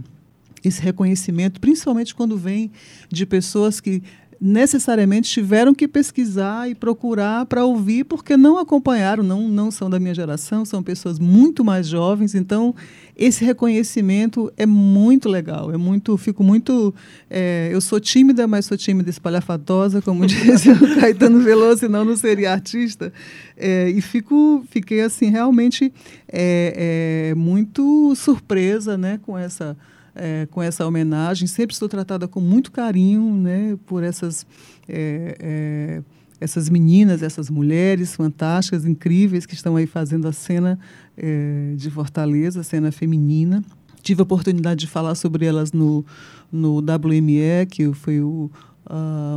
esse 0.63 0.81
reconhecimento, 0.81 1.61
principalmente 1.61 2.13
quando 2.13 2.37
vem 2.37 2.71
de 3.09 3.25
pessoas 3.25 3.79
que 3.79 4.01
necessariamente 4.39 5.29
tiveram 5.29 5.73
que 5.73 5.87
pesquisar 5.87 6.69
e 6.69 6.75
procurar 6.75 7.45
para 7.45 7.65
ouvir, 7.65 8.03
porque 8.03 8.37
não 8.37 8.57
acompanharam, 8.57 9.23
não, 9.23 9.47
não 9.47 9.71
são 9.71 9.89
da 9.89 9.99
minha 9.99 10.13
geração, 10.13 10.63
são 10.63 10.83
pessoas 10.83 11.17
muito 11.17 11.63
mais 11.63 11.87
jovens. 11.87 12.35
Então, 12.35 12.75
esse 13.15 13.43
reconhecimento 13.43 14.51
é 14.55 14.65
muito 14.65 15.27
legal. 15.27 15.71
É 15.71 15.77
muito, 15.77 16.15
fico 16.17 16.43
muito. 16.43 16.93
É, 17.29 17.69
eu 17.71 17.81
sou 17.81 17.99
tímida, 17.99 18.47
mas 18.47 18.65
sou 18.65 18.77
tímida 18.77 19.09
espalhafatosa, 19.09 20.01
como 20.01 20.25
dizia 20.27 20.73
o 20.73 20.99
Caetano 20.99 21.41
Veloso, 21.41 21.79
senão 21.79 22.05
não 22.05 22.15
seria 22.15 22.51
artista. 22.51 23.11
É, 23.55 23.89
e 23.89 24.01
fico, 24.01 24.63
fiquei 24.69 25.01
assim 25.01 25.31
realmente 25.31 25.91
é, 26.31 27.31
é 27.31 27.35
muito 27.35 28.13
surpresa, 28.15 28.97
né, 28.97 29.19
com 29.25 29.35
essa 29.37 29.75
é, 30.17 30.47
com 30.47 30.61
essa 30.61 30.85
homenagem. 30.85 31.47
Sempre 31.47 31.73
estou 31.73 31.87
tratada 31.87 32.27
com 32.27 32.39
muito 32.39 32.71
carinho 32.71 33.21
né, 33.35 33.77
por 33.85 34.03
essas, 34.03 34.45
é, 34.87 35.37
é, 35.39 36.03
essas 36.39 36.69
meninas, 36.69 37.21
essas 37.21 37.49
mulheres 37.49 38.15
fantásticas, 38.15 38.85
incríveis, 38.85 39.45
que 39.45 39.53
estão 39.53 39.75
aí 39.75 39.85
fazendo 39.85 40.27
a 40.27 40.33
cena 40.33 40.79
é, 41.15 41.73
de 41.75 41.89
Fortaleza, 41.89 42.61
a 42.61 42.63
cena 42.63 42.91
feminina. 42.91 43.63
Tive 44.01 44.21
a 44.21 44.23
oportunidade 44.23 44.81
de 44.81 44.87
falar 44.87 45.15
sobre 45.15 45.45
elas 45.45 45.71
no, 45.71 46.05
no 46.51 46.77
WME, 46.77 47.65
que 47.69 47.93
foi 47.93 48.21
o, 48.21 48.49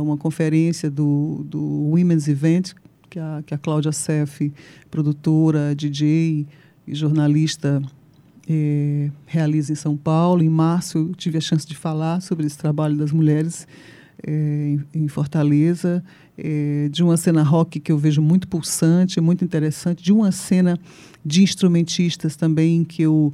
uma 0.01 0.17
conferência 0.17 0.89
do, 0.89 1.43
do 1.45 1.59
Women's 1.59 2.27
Event, 2.27 2.71
que 3.09 3.19
a, 3.19 3.43
que 3.45 3.53
a 3.53 3.57
Cláudia 3.57 3.91
Seff, 3.91 4.51
produtora, 4.89 5.75
DJ 5.75 6.47
e 6.87 6.95
jornalista 6.95 7.81
é, 8.53 9.09
realiza 9.25 9.71
em 9.71 9.75
São 9.75 9.95
Paulo. 9.95 10.43
Em 10.43 10.49
março, 10.49 10.97
eu 10.97 11.15
tive 11.15 11.37
a 11.37 11.41
chance 11.41 11.65
de 11.65 11.75
falar 11.75 12.21
sobre 12.21 12.45
esse 12.45 12.57
trabalho 12.57 12.97
das 12.97 13.11
mulheres 13.11 13.65
é, 14.27 14.77
em, 14.93 15.07
Fortaleza, 15.07 16.03
é, 16.37 16.89
de 16.91 17.01
uma 17.01 17.15
cena 17.15 17.43
rock 17.43 17.79
que 17.79 17.91
eu 17.91 17.97
vejo 17.97 18.21
muito 18.21 18.47
pulsante, 18.47 19.21
muito 19.21 19.45
interessante, 19.45 20.03
de 20.03 20.11
uma 20.11 20.31
cena 20.33 20.77
de 21.25 21.41
instrumentistas 21.41 22.35
também 22.35 22.83
que 22.83 23.01
eu, 23.01 23.33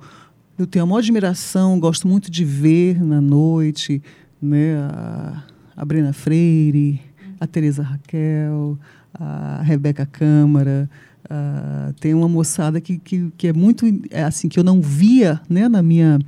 eu 0.57 0.67
tenho 0.67 0.83
a 0.83 0.85
maior 0.85 0.99
admiração, 0.99 1.79
gosto 1.79 2.07
muito 2.07 2.29
de 2.29 2.45
ver 2.45 3.03
na 3.03 3.19
noite, 3.19 4.01
né, 4.39 4.77
a, 4.77 5.43
a 5.75 5.83
Brena 5.83 6.13
Freire, 6.13 7.01
a 7.39 7.47
Teresa 7.47 7.81
Raquel, 7.81 8.77
a 9.13 9.61
Rebeca 9.63 10.05
Câmara, 10.05 10.89
Uh, 11.29 11.93
tem 11.99 12.13
uma 12.13 12.29
moçada 12.29 12.79
que, 12.79 12.97
que, 12.97 13.29
que 13.37 13.47
é 13.47 13.53
muito 13.53 13.85
é 14.09 14.23
assim 14.23 14.47
que 14.47 14.57
eu 14.57 14.63
não 14.63 14.81
via 14.81 15.41
né, 15.49 15.67
na 15.67 15.83
minha 15.83 16.19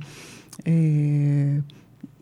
é, 0.62 1.60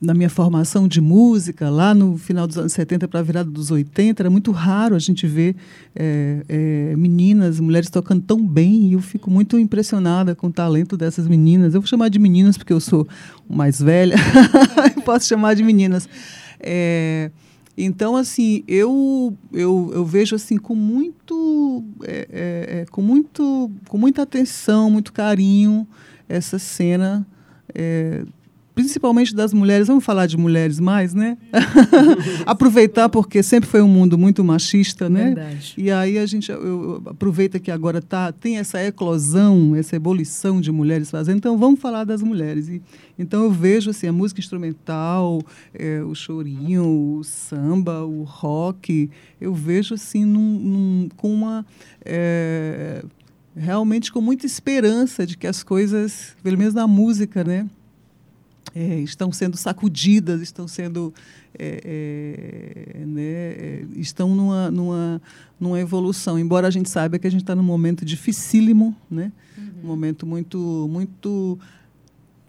na 0.01 0.15
minha 0.15 0.31
formação 0.31 0.87
de 0.87 1.01
música 1.01 1.69
lá 1.71 1.93
no 1.93 2.17
final 2.17 2.47
dos 2.47 2.57
anos 2.57 2.73
70 2.73 3.09
para 3.09 3.19
a 3.19 3.23
virada 3.23 3.51
dos 3.51 3.71
80 3.71 4.23
era 4.23 4.31
muito 4.31 4.53
raro 4.53 4.95
a 4.95 4.99
gente 4.99 5.27
ver 5.27 5.57
é, 5.95 6.45
é, 6.49 6.97
meninas 6.97 7.59
mulheres 7.59 7.91
tocando 7.91 8.23
tão 8.23 8.47
bem 8.47 8.91
e 8.91 8.93
eu 8.93 9.01
fico 9.01 9.29
muito 9.29 9.59
impressionada 9.59 10.37
com 10.37 10.47
o 10.47 10.53
talento 10.53 10.97
dessas 10.97 11.27
meninas. 11.27 11.75
Eu 11.75 11.81
vou 11.81 11.89
chamar 11.89 12.09
de 12.11 12.19
meninas 12.19 12.57
porque 12.57 12.73
eu 12.73 12.81
sou 12.81 13.09
mais 13.49 13.81
velha 13.81 14.17
posso 15.05 15.27
chamar 15.27 15.55
de 15.55 15.65
meninas. 15.65 16.09
É, 16.61 17.31
então, 17.81 18.17
assim, 18.17 18.65
eu, 18.67 19.37
eu, 19.53 19.93
eu 19.95 20.05
vejo 20.05 20.35
assim 20.35 20.57
com 20.57 20.75
muito, 20.75 21.85
é, 22.03 22.29
é, 22.31 22.81
é, 22.81 22.87
com 22.87 23.01
muito, 23.01 23.71
com 23.89 23.97
muita 23.97 24.23
atenção, 24.23 24.91
muito 24.91 25.13
carinho 25.13 25.87
essa 26.29 26.59
cena 26.59 27.25
é, 27.73 28.25
principalmente 28.79 29.35
das 29.35 29.53
mulheres, 29.53 29.89
vamos 29.89 30.05
falar 30.05 30.27
de 30.27 30.37
mulheres 30.37 30.79
mais, 30.79 31.13
né? 31.13 31.37
Aproveitar 32.47 33.09
porque 33.09 33.43
sempre 33.43 33.69
foi 33.69 33.83
um 33.83 33.89
mundo 33.89 34.17
muito 34.17 34.45
machista, 34.45 35.11
né? 35.11 35.35
Verdade. 35.35 35.75
E 35.77 35.91
aí 35.91 36.17
a 36.17 36.25
gente 36.27 36.53
eu, 36.53 37.03
aproveita 37.07 37.59
que 37.59 37.73
agora 37.73 38.01
tá 38.01 38.31
tem 38.31 38.57
essa 38.57 38.81
eclosão, 38.81 39.75
essa 39.75 39.97
ebulição 39.97 40.61
de 40.61 40.71
mulheres 40.71 41.11
fazendo. 41.11 41.39
Então 41.39 41.59
vamos 41.59 41.81
falar 41.81 42.05
das 42.05 42.23
mulheres. 42.23 42.69
E, 42.69 42.81
então 43.19 43.43
eu 43.43 43.51
vejo 43.51 43.91
assim 43.91 44.07
a 44.07 44.13
música 44.13 44.41
instrumental, 44.41 45.43
é, 45.75 46.01
o 46.05 46.15
chorinho, 46.15 47.19
o 47.19 47.25
samba, 47.25 48.05
o 48.05 48.23
rock, 48.23 49.11
eu 49.41 49.53
vejo 49.53 49.95
assim 49.95 50.25
num, 50.25 50.41
num, 50.41 51.09
com 51.17 51.35
uma 51.35 51.67
é, 52.05 53.03
realmente 53.57 54.13
com 54.13 54.21
muita 54.21 54.47
esperança 54.47 55.27
de 55.27 55.37
que 55.37 55.49
as 55.49 55.65
coisas, 55.65 56.37
pelo 56.45 56.57
menos 56.57 56.75
na 56.75 56.87
música, 56.87 57.43
né? 57.43 57.67
É, 58.79 59.01
estão 59.01 59.33
sendo 59.33 59.57
sacudidas, 59.57 60.41
estão 60.41 60.69
sendo 60.69 61.13
é, 61.59 62.95
é, 62.95 63.05
né, 63.05 63.23
é, 63.23 63.85
estão 63.97 64.37
numa, 64.37 64.71
numa, 64.71 65.21
numa 65.59 65.81
evolução. 65.81 66.39
Embora 66.39 66.69
a 66.69 66.71
gente 66.71 66.89
saiba 66.89 67.19
que 67.19 67.27
a 67.27 67.31
gente 67.31 67.41
está 67.41 67.57
num 67.57 67.63
momento 67.65 68.05
dificílimo, 68.05 68.95
né, 69.11 69.33
uhum. 69.57 69.65
um 69.83 69.87
momento 69.89 70.25
muito 70.25 70.89
muito 70.89 71.59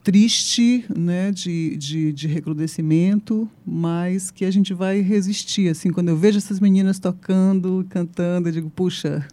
triste, 0.03 0.85
né, 0.95 1.31
de, 1.31 1.75
de, 1.77 2.13
de 2.13 2.27
recrudescimento, 2.27 3.49
mas 3.65 4.29
que 4.29 4.45
a 4.45 4.51
gente 4.51 4.71
vai 4.71 5.01
resistir. 5.01 5.69
Assim, 5.69 5.91
quando 5.91 6.09
eu 6.09 6.17
vejo 6.17 6.37
essas 6.37 6.59
meninas 6.59 6.99
tocando, 6.99 7.85
cantando, 7.89 8.49
eu 8.49 8.53
digo, 8.53 8.69
puxa, 8.69 9.27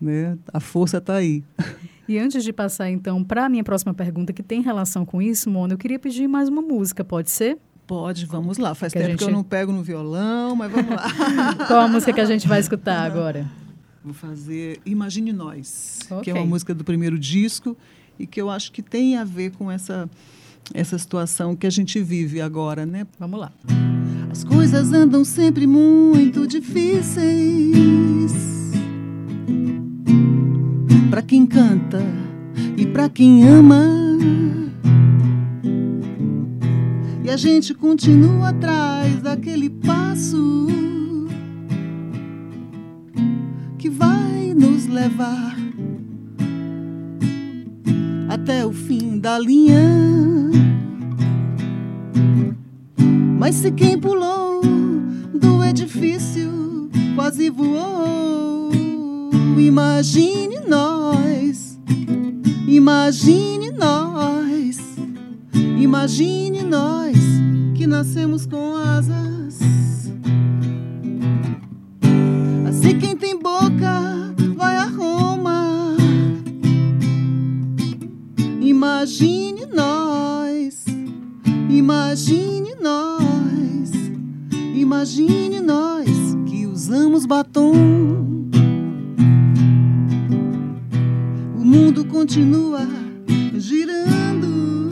né, 0.00 0.38
a 0.52 0.60
força 0.60 0.96
está 0.96 1.14
aí. 1.16 1.44
E 2.08 2.18
antes 2.18 2.42
de 2.42 2.54
passar, 2.54 2.88
então, 2.88 3.22
para 3.22 3.44
a 3.44 3.48
minha 3.50 3.62
próxima 3.62 3.92
pergunta, 3.92 4.32
que 4.32 4.42
tem 4.42 4.62
relação 4.62 5.04
com 5.04 5.20
isso, 5.20 5.50
Mona, 5.50 5.74
eu 5.74 5.78
queria 5.78 5.98
pedir 5.98 6.26
mais 6.26 6.48
uma 6.48 6.62
música, 6.62 7.04
pode 7.04 7.30
ser? 7.30 7.58
Pode, 7.86 8.24
vamos 8.24 8.56
lá. 8.56 8.74
Faz 8.74 8.94
que 8.94 8.98
tempo 8.98 9.10
gente... 9.10 9.18
que 9.18 9.24
eu 9.24 9.30
não 9.30 9.44
pego 9.44 9.72
no 9.72 9.82
violão, 9.82 10.56
mas 10.56 10.72
vamos 10.72 10.90
lá. 10.90 11.54
Qual 11.68 11.80
a 11.80 11.86
música 11.88 12.10
que 12.14 12.20
a 12.20 12.24
gente 12.24 12.48
vai 12.48 12.60
escutar 12.60 13.02
agora? 13.02 13.46
Vou 14.02 14.14
fazer 14.14 14.80
Imagine 14.86 15.34
Nós, 15.34 15.98
okay. 16.10 16.22
que 16.22 16.30
é 16.30 16.34
uma 16.34 16.46
música 16.46 16.74
do 16.74 16.82
primeiro 16.82 17.18
disco 17.18 17.76
e 18.18 18.26
que 18.26 18.40
eu 18.40 18.48
acho 18.48 18.72
que 18.72 18.80
tem 18.80 19.18
a 19.18 19.24
ver 19.24 19.50
com 19.50 19.70
essa, 19.70 20.08
essa 20.72 20.96
situação 20.96 21.54
que 21.54 21.66
a 21.66 21.70
gente 21.70 22.00
vive 22.00 22.40
agora, 22.40 22.86
né? 22.86 23.06
Vamos 23.18 23.38
lá. 23.38 23.52
As 24.30 24.44
coisas 24.44 24.94
andam 24.94 25.24
sempre 25.24 25.66
muito 25.66 26.46
difíceis 26.46 28.08
para 31.10 31.22
quem 31.22 31.46
canta 31.46 32.02
e 32.76 32.86
para 32.86 33.08
quem 33.08 33.46
ama. 33.46 33.84
E 37.24 37.30
a 37.30 37.36
gente 37.36 37.74
continua 37.74 38.50
atrás 38.50 39.20
daquele 39.20 39.68
passo 39.70 40.66
que 43.78 43.88
vai 43.88 44.28
levar 44.98 45.56
até 48.28 48.66
o 48.66 48.72
fim 48.72 49.18
da 49.18 49.38
linha. 49.38 49.80
Mas 53.38 53.54
se 53.54 53.70
quem 53.70 53.98
pulou 53.98 54.60
do 55.32 55.64
edifício 55.64 56.90
quase 57.14 57.48
voou, 57.48 58.57
imagine 59.98 60.60
nós, 60.60 61.76
imagine 62.68 63.72
nós, 63.72 64.78
imagine 65.76 66.62
nós 66.62 67.16
que 67.74 67.84
nascemos 67.84 68.46
com 68.46 68.76
asas. 68.76 69.58
Assim 72.68 72.96
quem 73.00 73.16
tem 73.16 73.36
boca 73.36 74.32
vai 74.54 74.76
a 74.76 74.84
Roma. 74.84 75.96
Imagine 78.60 79.66
nós, 79.66 80.84
imagine 81.68 82.76
nós, 82.80 83.90
imagine 84.76 85.58
nós 85.58 86.06
que 86.46 86.66
usamos 86.66 87.26
batom. 87.26 88.37
Continua 92.08 92.86
girando 93.54 94.90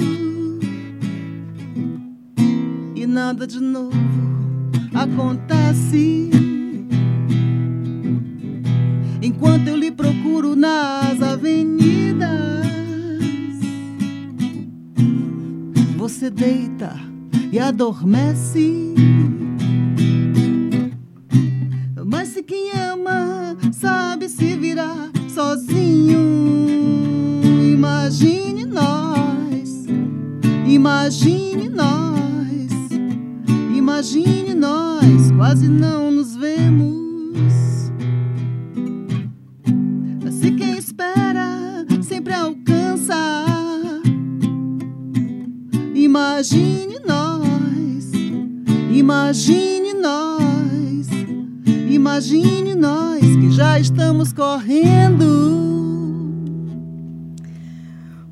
e 2.94 3.06
nada 3.06 3.46
de 3.46 3.58
novo 3.60 3.96
acontece. 4.94 6.30
Enquanto 9.22 9.68
eu 9.68 9.76
lhe 9.76 9.90
procuro 9.90 10.54
nas 10.54 11.20
avenidas, 11.20 12.66
você 15.96 16.30
deita 16.30 16.96
e 17.52 17.58
adormece. 17.58 18.94
Imagine 30.86 31.68
nós, 31.68 32.70
imagine 33.76 34.54
nós, 34.54 35.32
quase 35.36 35.66
não 35.66 36.12
nos 36.12 36.36
vemos. 36.36 37.90
Se 40.30 40.52
quem 40.52 40.78
espera 40.78 41.84
sempre 42.02 42.32
alcança. 42.32 43.16
Imagine 45.92 47.00
nós, 47.04 48.12
imagine 48.92 49.92
nós, 49.92 51.08
imagine 51.90 52.76
nós 52.76 53.20
que 53.20 53.50
já 53.50 53.80
estamos 53.80 54.32
correndo. 54.32 55.24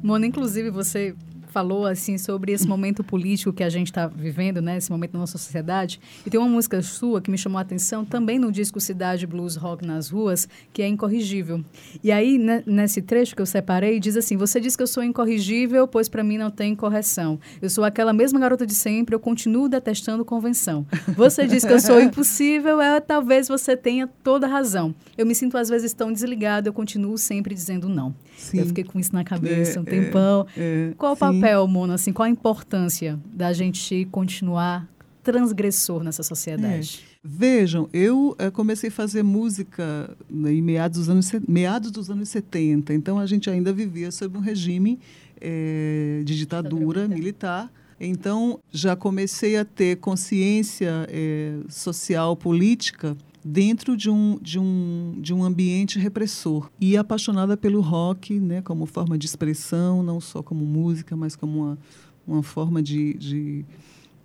Mona, 0.00 0.25
inclusive 0.25 0.70
você 0.70 1.16
falou 1.54 1.87
assim 1.87 2.18
sobre 2.18 2.50
esse 2.50 2.66
momento 2.66 3.04
político 3.04 3.52
que 3.52 3.62
a 3.62 3.70
gente 3.70 3.87
está 3.87 4.08
vivendo, 4.08 4.61
né? 4.61 4.76
Esse 4.76 4.90
momento 4.90 5.12
na 5.12 5.20
nossa 5.20 5.38
sociedade. 5.38 6.00
E 6.26 6.28
tem 6.28 6.40
uma 6.40 6.49
música 6.49 6.82
sua 6.82 7.20
que 7.20 7.30
me 7.30 7.38
chamou 7.38 7.58
a 7.58 7.62
atenção 7.62 8.04
também 8.04 8.40
no 8.40 8.50
disco 8.50 8.81
Cidade 8.81 9.24
Blues 9.24 9.55
Rock 9.55 9.87
nas 9.87 10.11
Ruas, 10.11 10.48
que 10.72 10.83
é 10.83 10.88
Incorrigível. 10.88 11.64
E 12.02 12.11
aí 12.11 12.38
né, 12.38 12.64
nesse 12.66 13.00
trecho 13.00 13.37
que 13.37 13.40
eu 13.40 13.46
separei 13.46 14.00
diz 14.00 14.16
assim: 14.16 14.37
Você 14.37 14.61
diz 14.61 14.74
que 14.74 14.83
eu 14.83 14.87
sou 14.88 15.05
incorrigível, 15.05 15.87
pois 15.87 16.09
para 16.09 16.24
mim 16.24 16.37
não 16.38 16.50
tem 16.50 16.74
correção. 16.74 17.38
Eu 17.62 17.70
sou 17.70 17.85
aquela 17.85 18.12
mesma 18.12 18.40
garota 18.40 18.66
de 18.66 18.74
sempre, 18.74 19.14
eu 19.14 19.20
continuo 19.20 19.68
detestando 19.68 20.24
convenção. 20.24 20.85
Você 21.16 21.46
diz 21.46 21.64
que 21.64 21.72
eu 21.72 21.78
sou 21.78 22.00
impossível, 22.00 22.81
é 22.81 22.98
talvez 23.00 23.46
você 23.46 23.76
tenha 23.76 24.09
toda 24.24 24.48
razão. 24.48 24.92
Eu 25.16 25.24
me 25.24 25.37
sinto 25.37 25.57
às 25.57 25.68
vezes 25.68 25.92
tão 25.92 26.12
desligado, 26.12 26.68
eu 26.68 26.72
continuo 26.72 27.16
sempre 27.16 27.55
dizendo 27.55 27.88
não. 27.88 28.12
Sim. 28.37 28.59
Eu 28.59 28.66
fiquei 28.66 28.83
com 28.83 28.98
isso 28.98 29.12
na 29.14 29.22
cabeça 29.22 29.78
É, 29.78 29.81
um 29.81 29.85
tempão. 29.85 30.46
é, 30.57 30.92
Qual 30.96 31.12
o 31.12 31.14
sim. 31.14 31.20
Papel, 31.44 31.68
Mona, 31.68 31.94
assim, 31.94 32.11
qual 32.11 32.24
a 32.24 32.30
importância 32.30 33.20
da 33.26 33.52
gente 33.52 34.09
continuar 34.11 34.88
transgressor 35.22 36.02
nessa 36.02 36.22
sociedade? 36.22 37.04
Vejam, 37.22 37.87
eu 37.92 38.35
eh, 38.38 38.50
comecei 38.50 38.88
a 38.88 38.92
fazer 38.92 39.22
música 39.22 40.16
né, 40.28 40.54
em 40.54 40.62
meados 40.62 41.00
dos, 41.00 41.11
anos, 41.11 41.30
meados 41.46 41.90
dos 41.90 42.11
anos 42.11 42.30
70, 42.30 42.94
então 42.94 43.18
a 43.18 43.26
gente 43.26 43.50
ainda 43.50 43.74
vivia 43.74 44.11
sob 44.11 44.38
um 44.38 44.40
regime 44.40 44.98
eh, 45.38 46.22
de 46.24 46.35
ditadura 46.37 47.07
militar. 47.07 47.70
Então 48.00 48.59
já 48.70 48.96
comecei 48.96 49.57
a 49.57 49.64
ter 49.66 49.96
consciência 49.96 51.07
eh, 51.11 51.59
social, 51.68 52.37
política 52.37 53.16
dentro 53.44 53.94
de 53.94 54.09
um, 54.09 54.38
de, 54.40 54.59
um, 54.59 55.18
de 55.20 55.35
um 55.35 55.44
ambiente 55.44 55.98
repressor 55.98 56.70
e 56.80 56.96
apaixonada 56.96 57.57
pelo 57.57 57.83
rock 57.83 58.40
né, 58.40 58.62
como 58.62 58.87
forma 58.87 59.18
de 59.18 59.26
expressão, 59.26 60.02
não 60.02 60.18
só 60.18 60.42
como 60.42 60.64
música, 60.64 61.14
mas 61.14 61.37
como 61.37 61.59
uma, 61.59 61.78
uma 62.26 62.42
forma 62.42 62.83
de, 62.83 63.12
de 63.14 63.64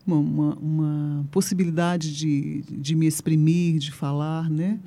uma, 0.07 0.17
uma, 0.17 0.55
uma 0.55 1.25
possibilidade 1.31 2.15
de, 2.15 2.61
de 2.69 2.95
me 2.95 3.05
exprimir, 3.07 3.79
de 3.79 3.91
falar, 3.91 4.49
né? 4.49 4.79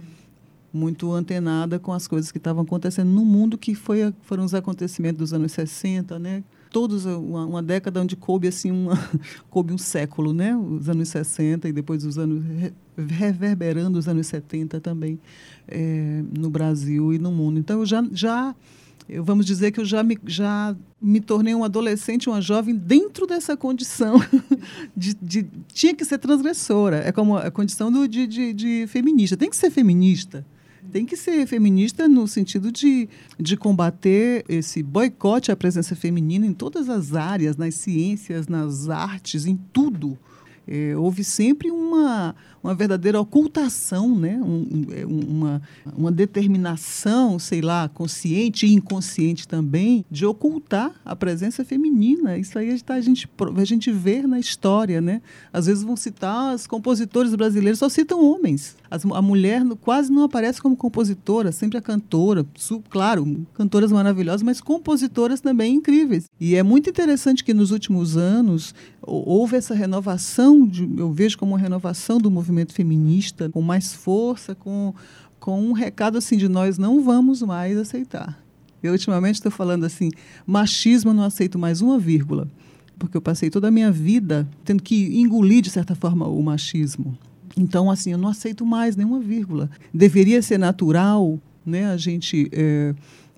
Muito 0.73 1.13
antenada 1.13 1.79
com 1.79 1.93
as 1.93 2.09
coisas 2.09 2.33
que 2.33 2.39
estavam 2.39 2.63
acontecendo 2.63 3.11
no 3.11 3.27
mundo, 3.27 3.59
que 3.59 3.75
foi, 3.75 4.15
foram 4.23 4.43
os 4.43 4.55
acontecimentos 4.55 5.19
dos 5.19 5.33
anos 5.35 5.53
60, 5.53 6.19
né? 6.19 6.43
Todos, 6.73 7.05
uma, 7.05 7.45
uma 7.45 7.63
década 7.63 8.01
onde 8.01 8.17
coube, 8.17 8.49
assim, 8.49 8.71
uma, 8.71 8.99
coube 9.51 9.73
um 9.75 9.79
século, 9.79 10.33
né? 10.33 10.57
Os 10.57 10.89
anos 10.89 11.09
60 11.11 11.69
e 11.69 11.73
depois 11.73 12.05
os 12.05 12.17
anos... 12.19 12.43
re- 12.59 12.73
reverberando 12.97 13.99
os 13.99 14.07
anos 14.09 14.27
70 14.27 14.81
também 14.81 15.19
eh, 15.69 16.23
no 16.39 16.49
Brasil 16.51 17.13
e 17.13 17.19
no 17.19 17.31
mundo. 17.31 17.59
Então, 17.59 17.81
eu 17.81 17.87
já... 17.87 18.03
já 18.13 18.55
eu, 19.09 19.23
vamos 19.25 19.45
dizer 19.45 19.73
que 19.73 19.81
eu 19.81 19.85
já 19.85 20.03
me, 20.03 20.17
já 20.27 20.75
me 21.01 21.21
tornei 21.21 21.55
um 21.55 21.65
adolescente, 21.65 22.29
uma 22.29 22.41
jovem, 22.41 22.75
dentro 22.75 23.27
dessa 23.27 23.57
condição 23.57 24.15
de, 24.97 25.13
de- 25.21 25.47
tinha 25.75 25.95
que 25.95 26.05
ser 26.05 26.19
transgressora. 26.19 26.99
É 26.99 27.13
como 27.13 27.37
a 27.37 27.51
condição 27.51 27.91
do, 27.93 28.07
de, 28.09 28.27
de, 28.27 28.53
de 28.55 28.87
feminista. 28.87 29.37
Tem 29.37 29.51
que 29.51 29.57
ser 29.57 29.71
feminista. 29.71 30.47
Tem 30.93 31.07
que 31.07 31.17
ser 31.17 31.47
feminista 31.47 32.07
no 32.07 32.29
sentido 32.29 32.71
de, 32.71 33.09
de 33.41 33.57
combater 33.57 34.45
esse 34.47 34.83
boicote 34.83 35.51
à 35.51 35.57
presença 35.57 35.97
feminina 35.97 36.47
em 36.47 36.53
todas 36.53 36.91
as 36.91 37.15
áreas, 37.15 37.57
nas 37.57 37.77
ciências, 37.77 38.47
nas 38.47 38.91
artes, 38.91 39.47
em 39.47 39.59
tudo. 39.73 40.19
É, 40.69 40.95
houve 40.95 41.25
sempre 41.25 41.71
uma, 41.71 42.37
uma 42.63 42.75
verdadeira 42.75 43.21
ocultação, 43.21 44.15
né? 44.17 44.39
É, 44.93 45.07
um- 45.07 45.21
uma, 45.29 45.63
uma 45.97 46.13
determinação, 46.13 47.39
sei 47.39 47.61
lá, 47.61 47.89
consciente 47.89 48.67
e 48.67 48.73
inconsciente 48.75 49.49
também, 49.49 50.05
de 50.11 50.25
ocultar 50.25 50.93
a 51.05 51.17
presença 51.17 51.65
feminina. 51.65 52.37
Isso 52.39 52.59
aí 52.59 52.81
tá, 52.81 52.95
a 52.95 53.01
gente, 53.01 53.27
pro- 53.27 53.59
a 53.59 53.65
gente 53.65 53.91
vê 53.91 54.23
na 54.23 54.39
história. 54.39 55.01
Né? 55.01 55.21
Às 55.53 55.67
vezes 55.67 55.83
vão 55.83 55.97
citar 55.97 56.55
os 56.55 56.67
compositores 56.67 57.35
brasileiros, 57.35 57.79
só 57.79 57.89
citam 57.89 58.25
homens. 58.25 58.77
As 58.91 59.03
a 59.05 59.23
mulher 59.23 59.63
quase 59.81 60.13
não 60.13 60.23
aparece 60.23 60.61
como 60.61 60.77
compositora, 60.77 61.51
sempre 61.51 61.79
a 61.79 61.83
cantora. 61.83 62.47
Su- 62.57 62.83
claro, 62.91 63.45
cantoras 63.55 63.91
maravilhosas, 63.91 64.43
mas 64.43 64.61
compositoras 64.61 65.41
também 65.41 65.75
incríveis. 65.75 66.27
E 66.39 66.55
é 66.55 66.63
muito 66.63 66.89
interessante 66.91 67.43
que 67.43 67.55
nos 67.55 67.71
últimos 67.71 68.17
anos 68.17 68.75
hou- 69.01 69.27
houve 69.29 69.57
essa 69.57 69.75
renovação, 69.75 70.67
de, 70.67 70.89
eu 70.97 71.11
vejo 71.11 71.39
como 71.39 71.53
uma 71.53 71.59
renovação 71.59 72.19
do 72.19 72.31
movimento 72.31 72.52
feminista, 72.73 73.49
com 73.49 73.63
mais 73.63 73.93
força, 73.93 74.55
com, 74.55 74.95
com 75.41 75.61
um 75.61 75.73
recado 75.73 76.19
assim 76.19 76.37
de 76.37 76.49
nós 76.49 76.79
não 76.79 77.03
vamos 77.03 77.43
mais 77.43 77.77
aceitar. 77.77 78.41
Eu 78.83 78.93
ultimamente 78.93 79.37
estou 79.37 79.53
falando 79.53 79.85
assim, 79.85 80.11
machismo 80.47 81.11
eu 81.11 81.15
não 81.15 81.25
aceito 81.25 81.59
mais 81.59 81.81
uma 81.81 81.99
vírgula, 81.99 82.49
porque 82.99 83.17
eu 83.17 83.23
passei 83.23 83.49
toda 83.49 83.69
a 83.69 83.71
minha 83.71 83.93
vida 83.93 84.49
tendo 84.65 84.83
que 84.83 85.21
engolir 85.21 85.63
de 85.63 85.71
certa 85.71 85.95
forma 85.95 86.27
o 86.27 86.43
machismo. 86.43 87.17
Então 87.57 87.91
assim, 87.91 88.13
eu 88.13 88.19
não 88.19 88.29
aceito 88.29 88.67
mais 88.67 88.97
nenhuma 88.97 89.21
vírgula. 89.21 89.71
Deveria 89.95 90.43
ser 90.43 90.59
natural, 90.59 91.39
né, 91.65 91.87
a 91.87 91.97
gente 91.97 92.49
é, 92.53 92.95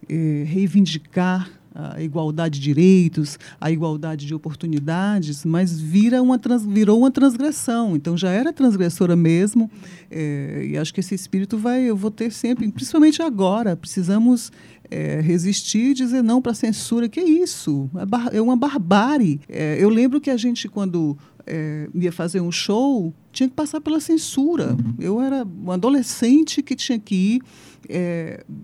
é, 0.09 0.45
reivindicar 0.47 1.51
a 1.75 2.01
igualdade 2.01 2.61
de 2.61 2.65
direitos, 2.65 3.37
a 3.61 3.71
igualdade 3.71 4.27
de 4.27 4.35
oportunidades, 4.35 5.45
mas 5.45 5.79
vira 5.79 6.23
uma 6.23 6.39
trans, 6.39 6.65
virou 6.65 6.99
uma 7.01 7.11
transgressão. 7.11 7.97
Então 7.97 8.17
já 8.17 8.31
era 8.31 8.53
transgressora 8.53 9.17
mesmo, 9.17 9.69
é, 10.11 10.69
e 10.71 10.79
acho 10.79 10.95
que 10.95 11.01
esse 11.01 11.15
espírito 11.15 11.59
vai, 11.59 11.83
eu 11.83 11.97
vou 11.97 12.11
ter 12.11 12.31
sempre, 12.31 12.71
principalmente 12.71 13.21
agora, 13.21 13.77
precisamos 13.77 14.53
é, 14.89 15.21
resistir 15.21 15.91
e 15.91 15.95
dizer 15.95 16.23
não 16.23 16.41
para 16.41 16.53
a 16.53 16.55
censura. 16.55 17.09
Que 17.09 17.19
é 17.19 17.25
isso? 17.25 17.91
É, 18.33 18.37
é 18.37 18.41
uma 18.41 18.57
barbárie. 18.57 19.41
É, 19.49 19.77
eu 19.81 19.89
lembro 19.89 20.21
que 20.21 20.31
a 20.31 20.37
gente, 20.37 20.69
quando 20.69 21.19
é, 21.45 21.89
ia 21.93 22.13
fazer 22.13 22.41
um 22.41 22.53
show, 22.53 23.13
tinha 23.33 23.49
que 23.49 23.55
passar 23.55 23.81
pela 23.81 23.99
censura. 23.99 24.77
Eu 24.99 25.21
era 25.21 25.45
um 25.45 25.73
adolescente 25.73 26.63
que 26.63 26.77
tinha 26.77 26.99
que 26.99 27.15
ir 27.15 27.43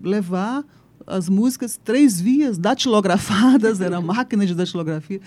levar 0.01 0.63
as 1.05 1.29
músicas 1.29 1.79
três 1.83 2.19
vias 2.19 2.57
datilografadas, 2.57 3.81
era 3.81 3.99
máquina 4.01 4.45
de 4.45 4.55
datilografia, 4.55 5.19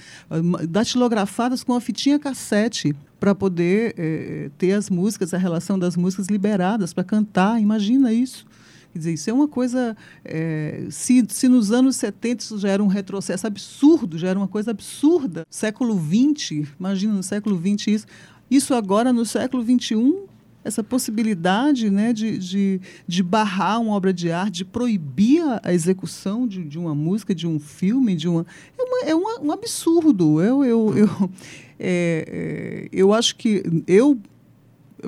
datilografadas 0.69 1.63
com 1.63 1.75
a 1.75 1.81
fitinha 1.81 2.19
cassete 2.19 2.95
para 3.19 3.35
poder 3.35 3.95
é, 3.97 4.51
ter 4.59 4.73
as 4.73 4.91
músicas, 4.91 5.33
a 5.33 5.39
relação 5.39 5.79
das 5.79 5.97
músicas 5.97 6.27
liberadas 6.27 6.93
para 6.93 7.05
cantar. 7.05 7.61
Imagina 7.61 8.13
isso. 8.13 8.47
Quer 8.93 8.99
dizer, 8.99 9.13
isso 9.15 9.31
é 9.31 9.33
uma 9.33 9.49
coisa. 9.49 9.97
É, 10.25 10.87
se, 10.91 11.25
se 11.29 11.49
nos 11.49 11.73
anos 11.73 11.97
70 11.97 12.45
isso 12.45 12.59
já 12.59 12.69
era 12.69 12.83
um 12.83 12.87
retrocesso 12.87 13.47
absurdo, 13.47 14.17
já 14.17 14.29
era 14.29 14.39
uma 14.39 14.47
coisa 14.47 14.71
absurda, 14.71 15.45
século 15.51 15.99
XX, 15.99 16.69
imagina 16.79 17.13
no 17.13 17.23
século 17.23 17.59
XX 17.59 17.89
isso. 17.89 18.07
Isso 18.51 18.75
agora, 18.75 19.13
no 19.13 19.25
século 19.25 19.65
XXI, 19.65 20.15
essa 20.65 20.83
possibilidade 20.83 21.91
né, 21.91 22.13
de, 22.13 22.39
de, 22.39 22.81
de, 23.07 23.23
barrar 23.23 23.81
uma 23.81 23.93
obra 23.93 24.13
de 24.13 24.33
arte, 24.33 24.59
de 24.59 24.65
proibir 24.65 25.43
a, 25.63 25.73
execução 25.73 26.49
de, 26.49 26.65
de, 26.65 26.79
uma 26.79 26.95
música, 26.95 27.35
de 27.35 27.47
um 27.47 27.61
filme, 27.61 28.17
de 28.17 28.27
uma. 28.27 28.47
É, 28.79 28.83
uma, 28.83 29.09
é 29.11 29.15
uma, 29.15 29.41
um 29.41 29.53
absurdo. 29.53 30.41
Eu, 30.41 30.65
eu, 30.65 30.97
eu, 30.97 31.31
é, 31.79 32.89
é, 32.89 32.89
eu 32.91 33.13
acho 33.13 33.37
que 33.37 33.63
eu 33.87 34.19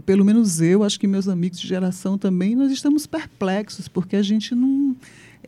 pelo 0.05 0.25
menos 0.27 0.61
eu, 0.61 0.83
acho 0.83 1.01
que 1.01 1.07
meus 1.07 1.27
amigos 1.27 1.59
de 1.59 1.67
geração 1.67 2.19
também, 2.19 2.55
nós 2.55 2.71
estamos 2.71 3.07
perplexos, 3.07 3.89
porque 3.89 4.17
a 4.17 4.23
gente 4.23 4.55
não. 4.55 4.95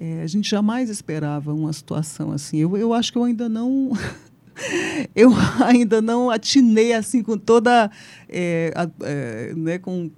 É, 0.00 0.22
a 0.22 0.26
gente 0.26 0.48
jamais 0.48 0.88
esperava 0.88 1.52
uma 1.52 1.72
situação 1.72 2.30
assim. 2.32 2.58
Eu, 2.58 2.76
eu 2.76 2.94
acho 2.94 3.12
que 3.12 3.18
eu 3.18 3.24
ainda 3.24 3.48
não. 3.48 3.92
eu 5.14 5.32
ainda 5.64 6.00
não 6.02 6.30
atinei 6.30 6.92
assim 6.92 7.22
com 7.22 7.36
toda. 7.36 7.90
É, 8.28 8.72
é, 9.02 9.54
né, 9.54 9.78
com, 9.78 10.10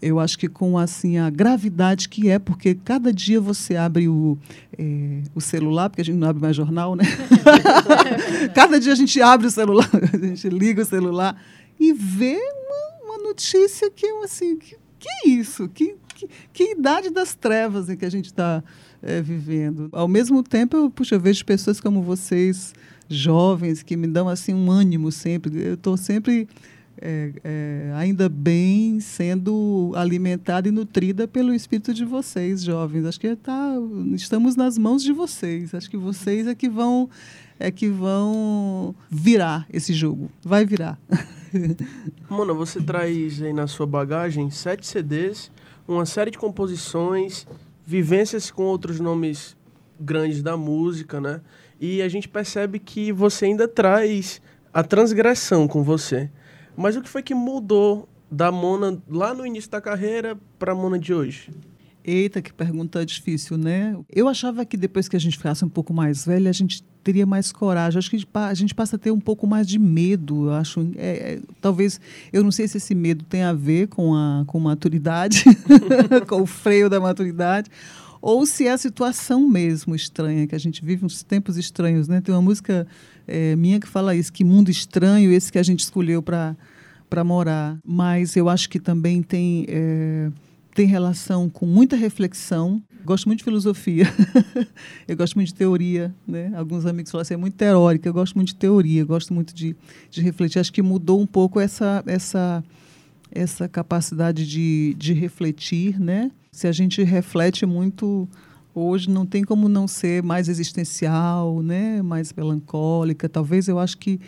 eu 0.00 0.18
acho 0.18 0.38
que 0.38 0.48
com 0.48 0.76
assim 0.76 1.18
a 1.18 1.30
gravidade 1.30 2.08
que 2.08 2.28
é, 2.28 2.38
porque 2.38 2.74
cada 2.74 3.12
dia 3.12 3.40
você 3.40 3.76
abre 3.76 4.08
o, 4.08 4.36
é, 4.78 5.22
o 5.34 5.40
celular, 5.40 5.88
porque 5.88 6.02
a 6.02 6.04
gente 6.04 6.16
não 6.16 6.28
abre 6.28 6.42
mais 6.42 6.56
jornal, 6.56 6.96
né? 6.96 7.04
cada 8.54 8.80
dia 8.80 8.92
a 8.92 8.96
gente 8.96 9.20
abre 9.20 9.46
o 9.46 9.50
celular, 9.50 9.88
a 10.12 10.26
gente 10.26 10.48
liga 10.48 10.82
o 10.82 10.84
celular 10.84 11.40
e 11.78 11.92
vê 11.92 12.38
notícia 13.32 13.90
que 13.90 14.04
é 14.06 14.24
assim, 14.24 14.56
que, 14.56 14.76
que 14.98 15.08
é 15.08 15.28
isso? 15.28 15.68
Que, 15.68 15.96
que, 16.14 16.28
que, 16.52 16.72
idade 16.72 17.10
das 17.10 17.34
trevas 17.34 17.88
em 17.88 17.96
que 17.96 18.04
a 18.04 18.10
gente 18.10 18.26
está 18.26 18.62
é, 19.00 19.22
vivendo? 19.22 19.88
Ao 19.92 20.06
mesmo 20.06 20.42
tempo, 20.42 20.76
eu, 20.76 20.90
puxa, 20.90 21.14
eu 21.14 21.20
vejo 21.20 21.44
pessoas 21.44 21.80
como 21.80 22.02
vocês, 22.02 22.74
jovens, 23.14 23.82
que 23.82 23.96
me 23.96 24.06
dão 24.06 24.28
assim 24.28 24.54
um 24.54 24.70
ânimo 24.70 25.10
sempre. 25.12 25.62
Eu 25.62 25.74
estou 25.74 25.96
sempre 25.96 26.48
é, 27.00 27.32
é, 27.42 27.92
ainda 27.96 28.28
bem 28.28 29.00
sendo 29.00 29.92
alimentada 29.96 30.68
e 30.68 30.70
nutrida 30.70 31.26
pelo 31.26 31.52
espírito 31.52 31.92
de 31.92 32.04
vocês, 32.04 32.62
jovens. 32.62 33.04
Acho 33.04 33.18
que 33.18 33.34
tá, 33.34 33.74
estamos 34.14 34.54
nas 34.54 34.78
mãos 34.78 35.02
de 35.02 35.12
vocês. 35.12 35.74
Acho 35.74 35.90
que 35.90 35.96
vocês 35.96 36.46
é 36.46 36.54
que 36.54 36.68
vão 36.68 37.10
é 37.58 37.70
que 37.70 37.88
vão 37.88 38.94
virar 39.10 39.66
esse 39.72 39.92
jogo. 39.92 40.30
Vai 40.42 40.64
virar. 40.64 40.98
Mona, 42.28 42.52
você 42.52 42.80
traz 42.80 43.40
aí 43.42 43.52
na 43.52 43.66
sua 43.66 43.86
bagagem 43.86 44.50
sete 44.50 44.86
CDs, 44.86 45.50
uma 45.86 46.06
série 46.06 46.30
de 46.30 46.38
composições, 46.38 47.46
vivências 47.86 48.50
com 48.50 48.64
outros 48.64 48.98
nomes 48.98 49.56
grandes 50.00 50.42
da 50.42 50.56
música, 50.56 51.20
né? 51.20 51.40
E 51.82 52.00
a 52.00 52.08
gente 52.08 52.28
percebe 52.28 52.78
que 52.78 53.10
você 53.10 53.46
ainda 53.46 53.66
traz 53.66 54.40
a 54.72 54.84
transgressão 54.84 55.66
com 55.66 55.82
você. 55.82 56.30
Mas 56.76 56.94
o 56.94 57.02
que 57.02 57.08
foi 57.08 57.24
que 57.24 57.34
mudou 57.34 58.08
da 58.30 58.52
Mona 58.52 59.02
lá 59.10 59.34
no 59.34 59.44
início 59.44 59.68
da 59.68 59.80
carreira 59.80 60.38
para 60.60 60.70
a 60.70 60.74
Mona 60.76 60.96
de 60.96 61.12
hoje? 61.12 61.50
Eita, 62.04 62.40
que 62.40 62.52
pergunta 62.52 63.04
difícil, 63.04 63.58
né? 63.58 63.96
Eu 64.08 64.28
achava 64.28 64.64
que 64.64 64.76
depois 64.76 65.08
que 65.08 65.16
a 65.16 65.18
gente 65.18 65.36
ficasse 65.36 65.64
um 65.64 65.68
pouco 65.68 65.92
mais 65.92 66.24
velha, 66.24 66.50
a 66.50 66.52
gente 66.52 66.84
teria 67.02 67.26
mais 67.26 67.50
coragem. 67.50 67.98
Acho 67.98 68.10
que 68.10 68.24
a 68.32 68.54
gente 68.54 68.76
passa 68.76 68.94
a 68.94 68.98
ter 68.98 69.10
um 69.10 69.20
pouco 69.20 69.44
mais 69.44 69.66
de 69.66 69.80
medo. 69.80 70.46
Eu 70.46 70.52
acho, 70.52 70.88
é, 70.96 71.34
é, 71.34 71.40
talvez, 71.60 72.00
eu 72.32 72.44
não 72.44 72.52
sei 72.52 72.68
se 72.68 72.76
esse 72.76 72.94
medo 72.94 73.24
tem 73.24 73.42
a 73.42 73.52
ver 73.52 73.88
com 73.88 74.14
a 74.14 74.44
com 74.46 74.60
maturidade, 74.60 75.44
com 76.28 76.42
o 76.42 76.46
freio 76.46 76.88
da 76.88 77.00
maturidade, 77.00 77.68
ou 78.22 78.46
se 78.46 78.68
é 78.68 78.70
a 78.70 78.78
situação 78.78 79.48
mesmo 79.48 79.96
estranha 79.96 80.46
que 80.46 80.54
a 80.54 80.58
gente 80.58 80.84
vive 80.84 81.04
uns 81.04 81.24
tempos 81.24 81.56
estranhos, 81.56 82.06
né? 82.06 82.20
Tem 82.20 82.32
uma 82.32 82.40
música 82.40 82.86
é, 83.26 83.56
minha 83.56 83.80
que 83.80 83.88
fala 83.88 84.14
isso, 84.14 84.32
que 84.32 84.44
mundo 84.44 84.70
estranho 84.70 85.32
esse 85.32 85.50
que 85.50 85.58
a 85.58 85.62
gente 85.62 85.80
escolheu 85.80 86.22
para 86.22 86.56
morar. 87.24 87.76
Mas 87.84 88.36
eu 88.36 88.48
acho 88.48 88.70
que 88.70 88.78
também 88.78 89.22
tem 89.22 89.66
é, 89.68 90.30
tem 90.72 90.86
relação 90.86 91.50
com 91.50 91.66
muita 91.66 91.96
reflexão. 91.96 92.80
Gosto 93.04 93.26
muito 93.26 93.38
de 93.38 93.44
filosofia. 93.44 94.06
eu 95.08 95.16
gosto 95.16 95.34
muito 95.34 95.48
de 95.48 95.54
teoria. 95.54 96.14
Né? 96.26 96.52
Alguns 96.54 96.86
amigos 96.86 97.10
falam 97.10 97.22
assim, 97.22 97.34
é 97.34 97.36
muito 97.36 97.54
teórica. 97.54 98.08
Eu 98.08 98.12
gosto 98.12 98.34
muito 98.34 98.48
de 98.48 98.54
teoria, 98.54 99.04
gosto 99.04 99.34
muito 99.34 99.52
de, 99.52 99.76
de 100.08 100.22
refletir. 100.22 100.60
Acho 100.60 100.72
que 100.72 100.80
mudou 100.80 101.20
um 101.20 101.26
pouco 101.26 101.58
essa, 101.58 102.02
essa, 102.06 102.64
essa 103.30 103.68
capacidade 103.68 104.46
de, 104.46 104.94
de 104.96 105.12
refletir. 105.12 105.98
Né? 106.00 106.30
Se 106.54 106.66
a 106.66 106.72
gente 106.72 107.02
reflete 107.02 107.64
muito 107.64 108.28
hoje, 108.74 109.08
não 109.08 109.24
tem 109.24 109.42
como 109.42 109.70
não 109.70 109.88
ser 109.88 110.22
mais 110.22 110.50
existencial, 110.50 111.62
né? 111.62 112.02
mais 112.02 112.30
melancólica. 112.30 113.26
Talvez 113.26 113.68
eu 113.68 113.78
acho 113.78 113.96
que, 113.96 114.20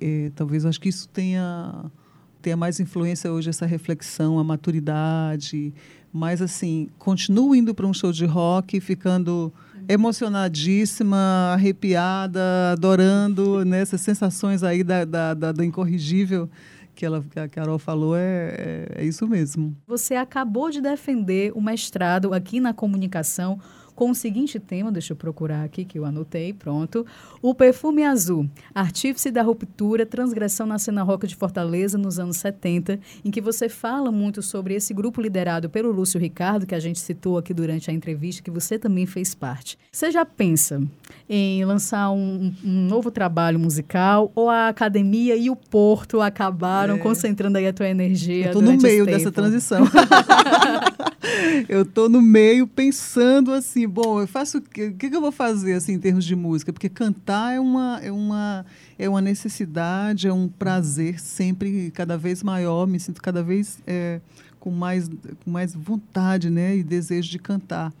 é, 0.00 0.32
talvez 0.34 0.64
eu 0.64 0.70
acho 0.70 0.80
que 0.80 0.88
isso 0.88 1.08
tenha 1.08 1.88
tenha 2.42 2.56
mais 2.56 2.80
influência 2.80 3.30
hoje 3.30 3.50
essa 3.50 3.66
reflexão, 3.66 4.38
a 4.38 4.42
maturidade. 4.42 5.72
Mas, 6.12 6.42
assim, 6.42 6.88
continuo 6.98 7.54
indo 7.54 7.72
para 7.72 7.86
um 7.86 7.94
show 7.94 8.10
de 8.10 8.24
rock, 8.24 8.80
ficando 8.80 9.52
emocionadíssima, 9.88 11.52
arrepiada, 11.52 12.72
adorando 12.72 13.64
né, 13.64 13.82
essas 13.82 14.00
sensações 14.00 14.64
aí 14.64 14.82
da, 14.82 15.04
da, 15.04 15.34
da, 15.34 15.52
do 15.52 15.62
incorrigível 15.62 16.50
que, 17.00 17.06
ela, 17.06 17.24
que 17.30 17.40
a 17.40 17.48
Carol 17.48 17.78
falou 17.78 18.14
é, 18.14 18.90
é, 18.94 19.00
é 19.00 19.04
isso 19.04 19.26
mesmo. 19.26 19.74
Você 19.86 20.14
acabou 20.14 20.70
de 20.70 20.82
defender 20.82 21.50
o 21.54 21.60
mestrado 21.60 22.34
aqui 22.34 22.60
na 22.60 22.74
comunicação 22.74 23.58
com 24.00 24.12
o 24.12 24.14
seguinte 24.14 24.58
tema, 24.58 24.90
deixa 24.90 25.12
eu 25.12 25.16
procurar 25.16 25.62
aqui 25.62 25.84
que 25.84 25.98
eu 25.98 26.06
anotei, 26.06 26.54
pronto. 26.54 27.04
O 27.42 27.54
Perfume 27.54 28.02
Azul, 28.02 28.48
artífice 28.74 29.30
da 29.30 29.42
ruptura, 29.42 30.06
transgressão 30.06 30.66
na 30.66 30.78
cena 30.78 31.02
rock 31.02 31.26
de 31.26 31.36
Fortaleza 31.36 31.98
nos 31.98 32.18
anos 32.18 32.38
70, 32.38 32.98
em 33.22 33.30
que 33.30 33.42
você 33.42 33.68
fala 33.68 34.10
muito 34.10 34.40
sobre 34.40 34.72
esse 34.72 34.94
grupo 34.94 35.20
liderado 35.20 35.68
pelo 35.68 35.92
Lúcio 35.92 36.18
Ricardo, 36.18 36.66
que 36.66 36.74
a 36.74 36.80
gente 36.80 36.98
citou 36.98 37.36
aqui 37.36 37.52
durante 37.52 37.90
a 37.90 37.92
entrevista, 37.92 38.42
que 38.42 38.50
você 38.50 38.78
também 38.78 39.04
fez 39.04 39.34
parte. 39.34 39.78
Você 39.92 40.10
já 40.10 40.24
pensa 40.24 40.80
em 41.28 41.62
lançar 41.66 42.10
um, 42.10 42.54
um 42.64 42.86
novo 42.88 43.10
trabalho 43.10 43.58
musical 43.58 44.32
ou 44.34 44.48
a 44.48 44.68
academia 44.68 45.36
e 45.36 45.50
o 45.50 45.56
Porto 45.56 46.22
acabaram 46.22 46.94
é. 46.94 46.98
concentrando 46.98 47.58
aí 47.58 47.66
a 47.66 47.72
tua 47.74 47.86
energia? 47.90 48.46
Eu 48.46 48.52
tô 48.52 48.62
no 48.62 48.78
meio 48.78 49.04
dessa 49.04 49.30
transição. 49.30 49.84
eu 51.68 51.84
tô 51.84 52.08
no 52.08 52.20
meio 52.20 52.66
pensando 52.66 53.52
assim, 53.52 53.86
bom, 53.86 54.20
eu 54.20 54.26
faço 54.26 54.58
o 54.58 54.60
que, 54.60 54.92
que, 54.92 55.06
eu 55.14 55.20
vou 55.20 55.32
fazer 55.32 55.74
assim 55.74 55.92
em 55.92 55.98
termos 55.98 56.24
de 56.24 56.34
música? 56.36 56.72
Porque 56.72 56.88
cantar 56.88 57.54
é 57.54 57.60
uma 57.60 58.00
é 58.02 58.12
uma 58.12 58.66
é 58.98 59.08
uma 59.08 59.20
necessidade, 59.20 60.28
é 60.28 60.32
um 60.32 60.48
prazer 60.48 61.20
sempre 61.20 61.90
cada 61.90 62.16
vez 62.16 62.42
maior. 62.42 62.86
Me 62.86 62.98
sinto 63.00 63.20
cada 63.20 63.42
vez 63.42 63.78
é, 63.86 64.20
com 64.58 64.70
mais 64.70 65.08
com 65.44 65.50
mais 65.50 65.74
vontade, 65.74 66.50
né, 66.50 66.76
e 66.76 66.82
desejo 66.82 67.30
de 67.30 67.38
cantar. 67.38 67.92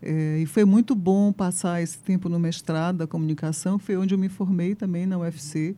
É, 0.00 0.38
e 0.40 0.46
foi 0.46 0.64
muito 0.64 0.94
bom 0.94 1.32
passar 1.32 1.82
esse 1.82 1.98
tempo 1.98 2.28
no 2.28 2.38
mestrado 2.38 2.98
da 2.98 3.06
comunicação, 3.06 3.78
foi 3.78 3.96
onde 3.96 4.14
eu 4.14 4.18
me 4.18 4.28
formei 4.28 4.74
também 4.74 5.06
na 5.06 5.18
UFC. 5.18 5.74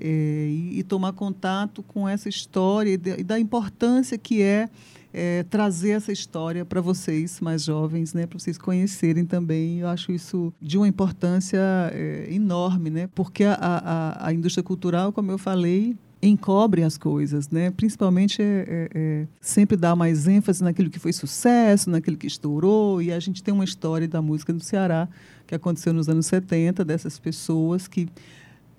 É, 0.00 0.46
e, 0.48 0.78
e, 0.78 0.82
tomar 0.84 1.12
contato 1.12 1.82
com 1.82 2.08
essa 2.08 2.28
história 2.28 2.90
e, 2.90 2.96
de, 2.96 3.18
e 3.18 3.24
da 3.24 3.36
importância 3.36 4.16
que 4.16 4.40
é 4.40 4.68
é, 5.12 5.42
trazer 5.44 5.90
essa 5.90 6.12
história 6.12 6.64
para 6.64 6.80
vocês 6.80 7.40
mais 7.40 7.64
jovens, 7.64 8.12
né, 8.14 8.26
para 8.26 8.38
vocês 8.38 8.58
conhecerem 8.58 9.24
também. 9.24 9.78
Eu 9.78 9.88
acho 9.88 10.12
isso 10.12 10.52
de 10.60 10.76
uma 10.76 10.88
importância 10.88 11.58
é, 11.92 12.28
enorme, 12.30 12.90
né, 12.90 13.08
porque 13.14 13.44
a, 13.44 13.54
a, 13.54 14.28
a 14.28 14.32
indústria 14.32 14.62
cultural, 14.62 15.12
como 15.12 15.30
eu 15.30 15.38
falei, 15.38 15.96
encobre 16.20 16.82
as 16.82 16.98
coisas, 16.98 17.48
né? 17.48 17.70
Principalmente 17.70 18.42
é, 18.42 18.44
é, 18.44 18.88
é, 18.94 19.26
sempre 19.40 19.76
dar 19.76 19.94
mais 19.94 20.26
ênfase 20.26 20.62
naquilo 20.64 20.90
que 20.90 20.98
foi 20.98 21.12
sucesso, 21.12 21.88
naquilo 21.88 22.16
que 22.16 22.26
estourou. 22.26 23.00
E 23.00 23.12
a 23.12 23.20
gente 23.20 23.42
tem 23.42 23.54
uma 23.54 23.64
história 23.64 24.08
da 24.08 24.20
música 24.20 24.52
do 24.52 24.60
Ceará 24.60 25.08
que 25.46 25.54
aconteceu 25.54 25.92
nos 25.92 26.08
anos 26.08 26.26
70, 26.26 26.84
dessas 26.84 27.18
pessoas 27.18 27.86
que 27.86 28.08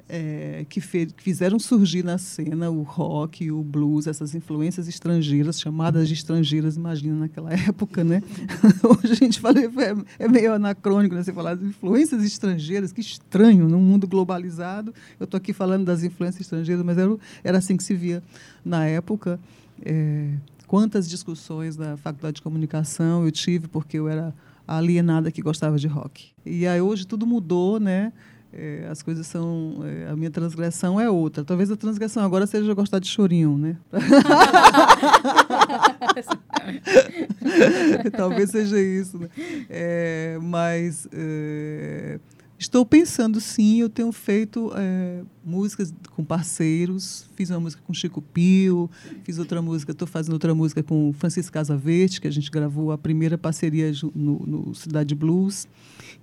é, 0.10 0.66
que, 0.68 0.82
que, 0.82 1.08
fizeram 1.18 1.60
surgir 1.60 2.04
na 2.04 2.18
cena 2.18 2.72
o 2.72 2.82
rock, 2.82 3.52
o 3.52 3.62
blues, 3.64 4.08
essas 4.08 4.34
influências 4.34 4.88
estrangeiras, 4.88 5.62
chamadas 5.62 6.08
de 6.08 6.16
estrangeiras, 6.16 6.76
imagina 6.76 7.16
naquela 7.16 7.54
época, 7.68 8.04
né? 8.04 8.24
Hoje 8.84 9.14
a 9.14 9.16
gente 9.16 9.40
fala, 9.40 9.60
é, 9.60 10.24
é 10.24 10.28
meio 10.28 10.54
anacrônico 10.54 11.14
né? 11.14 11.24
você 11.24 11.32
falar 11.32 11.56
de 11.56 11.66
influências 11.66 12.24
estrangeiras, 12.24 12.92
que 12.92 13.02
estranho, 13.02 13.70
num 13.70 13.80
mundo 13.80 14.08
globalizado. 14.08 14.94
Eu 15.20 15.26
estou 15.26 15.38
aqui 15.38 15.54
falando 15.54 15.86
das 15.86 16.04
influências 16.04 16.42
estrangeiras, 16.42 16.84
mas 16.84 16.98
era, 16.98 17.16
era 17.44 17.58
assim 17.60 17.78
que 17.78 17.84
se 17.84 17.94
via 17.94 18.24
na 18.66 18.88
época. 18.88 19.40
É, 19.86 20.34
quantas 20.66 21.08
discussões 21.08 21.78
na 21.78 21.96
faculdade 21.98 22.38
de 22.38 22.42
comunicação 22.42 23.24
eu 23.24 23.32
tive, 23.32 23.68
porque 23.68 24.00
eu 24.00 24.10
era 24.10 24.34
alienada 24.68 25.32
que 25.32 25.42
gostava 25.42 25.78
de 25.78 25.88
rock. 25.88 26.32
E 26.44 26.66
aí 26.66 26.82
hoje 26.82 27.06
tudo 27.06 27.28
mudou, 27.28 27.80
né? 27.80 28.12
É, 28.52 28.88
as 28.90 29.04
coisas 29.04 29.28
são. 29.28 29.84
É, 29.84 30.10
a 30.10 30.16
minha 30.16 30.32
transgressão 30.32 31.00
é 31.00 31.08
outra. 31.10 31.44
Talvez 31.44 31.70
a 31.70 31.78
transgressão 31.78 32.24
agora 32.24 32.48
seja 32.48 32.74
gostar 32.74 32.98
de 33.00 33.08
chorinho, 33.08 33.58
né? 33.58 33.78
Talvez 38.18 38.50
seja 38.50 38.80
isso. 38.80 39.20
Né? 39.20 39.30
É, 39.70 40.40
mas 40.42 41.08
é, 41.14 42.20
estou 42.58 42.84
pensando 42.84 43.40
sim, 43.40 43.82
eu 43.82 43.90
tenho 43.90 44.12
feito 44.12 44.72
é, 44.76 45.22
músicas 45.46 45.94
com 46.16 46.26
parceiros. 46.26 47.30
Fiz 47.36 47.52
uma 47.52 47.60
música 47.60 47.84
com 47.86 47.94
Chico 47.94 48.20
Pio, 48.20 48.90
fiz 49.24 49.38
outra 49.38 49.62
música, 49.62 49.92
estou 49.92 50.08
fazendo 50.08 50.34
outra 50.34 50.56
música 50.56 50.82
com 50.82 51.14
Francisco 51.14 51.54
Casaverde, 51.54 52.20
que 52.20 52.28
a 52.28 52.32
gente 52.32 52.50
gravou 52.50 52.92
a 52.92 52.98
primeira 52.98 53.38
parceria 53.38 53.92
no, 54.16 54.40
no 54.40 54.74
Cidade 54.74 55.14
Blues. 55.14 55.68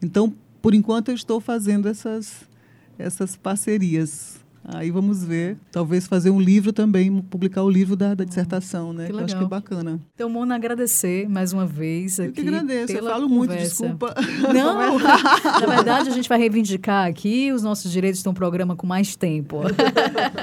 Então, 0.03 0.35
por 0.61 0.75
enquanto 0.75 1.09
eu 1.09 1.15
estou 1.15 1.41
fazendo 1.41 1.89
essas, 1.89 2.49
essas 2.99 3.37
parcerias. 3.37 4.45
Aí 4.69 4.91
vamos 4.91 5.23
ver, 5.23 5.57
talvez 5.71 6.09
fazer 6.09 6.31
um 6.31 6.41
livro 6.41 6.73
também, 6.73 7.23
publicar 7.23 7.63
o 7.63 7.71
livro 7.71 7.95
da, 7.95 8.15
da 8.15 8.25
dissertação, 8.25 8.93
né? 8.93 9.07
Que 9.07 9.13
legal. 9.13 9.21
Eu 9.21 9.25
acho 9.27 9.37
que 9.39 9.45
é 9.45 9.47
bacana. 9.47 10.01
Então, 10.13 10.29
Mona, 10.29 10.57
agradecer 10.57 11.29
mais 11.29 11.53
uma 11.53 11.65
vez 11.65 12.19
aqui. 12.19 12.31
Eu 12.31 12.33
que 12.33 12.41
agradeço, 12.41 12.93
eu 12.93 13.05
falo 13.05 13.29
conversa. 13.29 13.35
muito, 13.35 13.57
desculpa. 13.57 14.15
Não, 14.53 14.99
na 14.99 15.67
verdade, 15.77 16.09
a 16.09 16.13
gente 16.13 16.29
vai 16.29 16.39
reivindicar 16.39 17.07
aqui 17.07 17.53
os 17.53 17.63
nossos 17.63 17.93
direitos 17.93 18.25
de 18.25 18.29
um 18.29 18.35
programa 18.35 18.75
com 18.75 18.89
mais 18.89 19.15
tempo. 19.15 19.61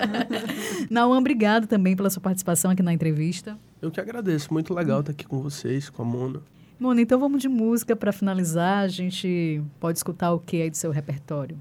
Nauan, 0.90 1.18
obrigado 1.18 1.68
também 1.68 1.94
pela 1.94 2.10
sua 2.10 2.22
participação 2.22 2.72
aqui 2.72 2.82
na 2.82 2.94
entrevista. 2.94 3.58
Eu 3.82 3.92
que 3.92 4.00
agradeço, 4.00 4.54
muito 4.54 4.74
legal 4.74 5.02
estar 5.02 5.12
aqui 5.12 5.28
com 5.28 5.42
vocês, 5.42 5.90
com 5.90 6.02
a 6.02 6.06
Mona. 6.06 6.42
Mona, 6.80 7.02
então 7.02 7.20
vamos 7.20 7.42
de 7.42 7.48
música 7.48 7.96
para 7.96 8.12
finalizar. 8.12 8.84
A 8.84 8.88
gente 8.88 9.62
pode 9.80 9.98
escutar 9.98 10.32
o 10.34 10.40
que 10.40 10.62
aí 10.62 10.70
do 10.70 10.78
seu 10.78 10.92
repertório? 10.92 11.58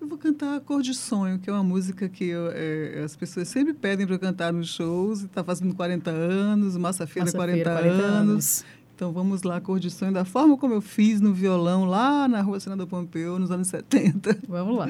Eu 0.00 0.08
vou 0.08 0.18
cantar 0.18 0.60
Cor 0.60 0.82
de 0.82 0.94
Sonho, 0.94 1.38
que 1.38 1.48
é 1.48 1.52
uma 1.52 1.62
música 1.62 2.08
que 2.08 2.24
eu, 2.24 2.50
é, 2.52 3.02
as 3.04 3.14
pessoas 3.14 3.48
sempre 3.48 3.72
pedem 3.72 4.04
para 4.04 4.16
eu 4.16 4.18
cantar 4.18 4.52
nos 4.52 4.68
shows. 4.68 5.22
Está 5.22 5.44
fazendo 5.44 5.74
40 5.74 6.10
anos, 6.10 6.76
Massa 6.76 7.06
Feira, 7.06 7.26
Massa 7.26 7.36
40, 7.38 7.54
Feira 7.54 7.72
40 7.72 7.94
anos. 7.94 8.12
anos. 8.12 8.64
Então 8.94 9.12
vamos 9.12 9.42
lá, 9.42 9.60
Cor 9.60 9.80
de 9.80 9.90
Sonho, 9.90 10.12
da 10.12 10.24
forma 10.24 10.56
como 10.56 10.74
eu 10.74 10.80
fiz 10.80 11.20
no 11.20 11.32
violão 11.32 11.84
lá 11.84 12.28
na 12.28 12.40
rua 12.40 12.60
Senador 12.60 12.86
Pompeu, 12.86 13.38
nos 13.38 13.50
anos 13.50 13.68
70. 13.68 14.38
Vamos 14.48 14.76
lá. 14.76 14.88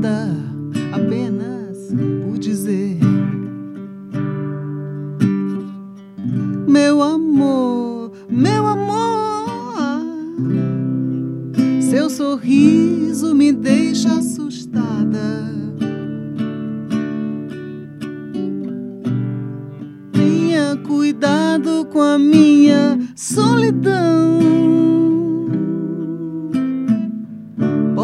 nada, 0.00 0.28
apenas 0.92 1.76
por 2.24 2.38
dizer: 2.38 2.98
Meu 6.66 7.02
amor, 7.02 8.12
meu 8.28 8.66
amor, 8.66 10.00
seu 11.80 12.08
sorriso 12.08 13.34
me 13.34 13.52
deixa 13.52 14.14
assustada. 14.14 15.50
Tenha 20.12 20.76
cuidado 20.86 21.84
com 21.92 22.00
a 22.00 22.18
minha 22.18 22.98
solidão. 23.14 23.99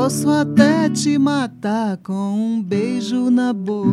Posso 0.07 0.31
até 0.31 0.89
te 0.89 1.19
matar 1.19 1.97
com 1.97 2.13
um 2.13 2.63
beijo 2.63 3.29
na 3.29 3.53
boca. 3.53 3.91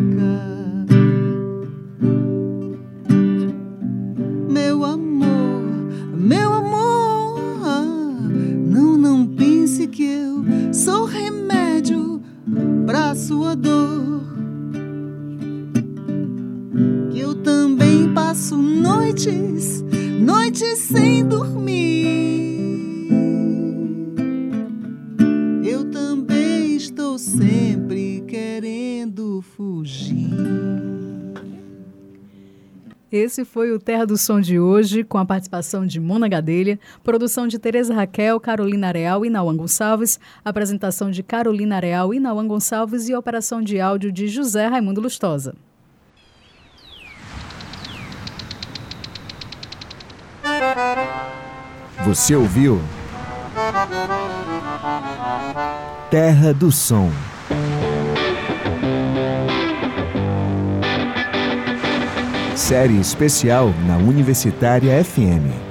Meu 4.47 4.85
amor, 4.85 5.63
meu 6.15 6.53
amor, 6.53 7.39
não, 8.63 8.95
não 8.95 9.25
pense 9.25 9.87
que 9.87 10.03
eu 10.03 10.45
sou 10.71 11.05
remédio 11.05 12.21
pra 12.85 13.15
sua 13.15 13.55
dor. 13.55 14.21
Que 17.09 17.21
eu 17.21 17.33
também 17.41 18.13
passo 18.13 18.55
noites, 18.55 19.83
noites 20.21 20.77
sem 20.77 21.25
dormir. 21.25 22.32
Esse 33.13 33.45
foi 33.45 33.71
o 33.71 33.77
Terra 33.77 34.07
do 34.07 34.17
Som 34.17 34.41
de 34.41 34.59
hoje, 34.59 35.03
com 35.03 35.19
a 35.19 35.25
participação 35.25 35.85
de 35.85 35.99
Mona 35.99 36.27
Gadelha, 36.27 36.79
produção 37.03 37.47
de 37.47 37.59
Tereza 37.59 37.93
Raquel, 37.93 38.39
Carolina 38.39 38.91
Real 38.91 39.23
e 39.23 39.29
Nauan 39.29 39.55
Gonçalves, 39.55 40.19
apresentação 40.43 41.11
de 41.11 41.21
Carolina 41.21 41.79
Real 41.79 42.11
e 42.11 42.19
Nauan 42.19 42.47
Gonçalves 42.47 43.07
e 43.07 43.13
operação 43.13 43.61
de 43.61 43.79
áudio 43.79 44.11
de 44.11 44.27
José 44.27 44.65
Raimundo 44.65 44.99
Lustosa. 44.99 45.53
Você 52.03 52.35
ouviu? 52.35 52.81
Terra 56.09 56.51
do 56.51 56.71
Som. 56.71 57.11
Série 62.63 62.97
especial 62.97 63.73
na 63.85 63.97
Universitária 63.97 65.03
FM. 65.03 65.62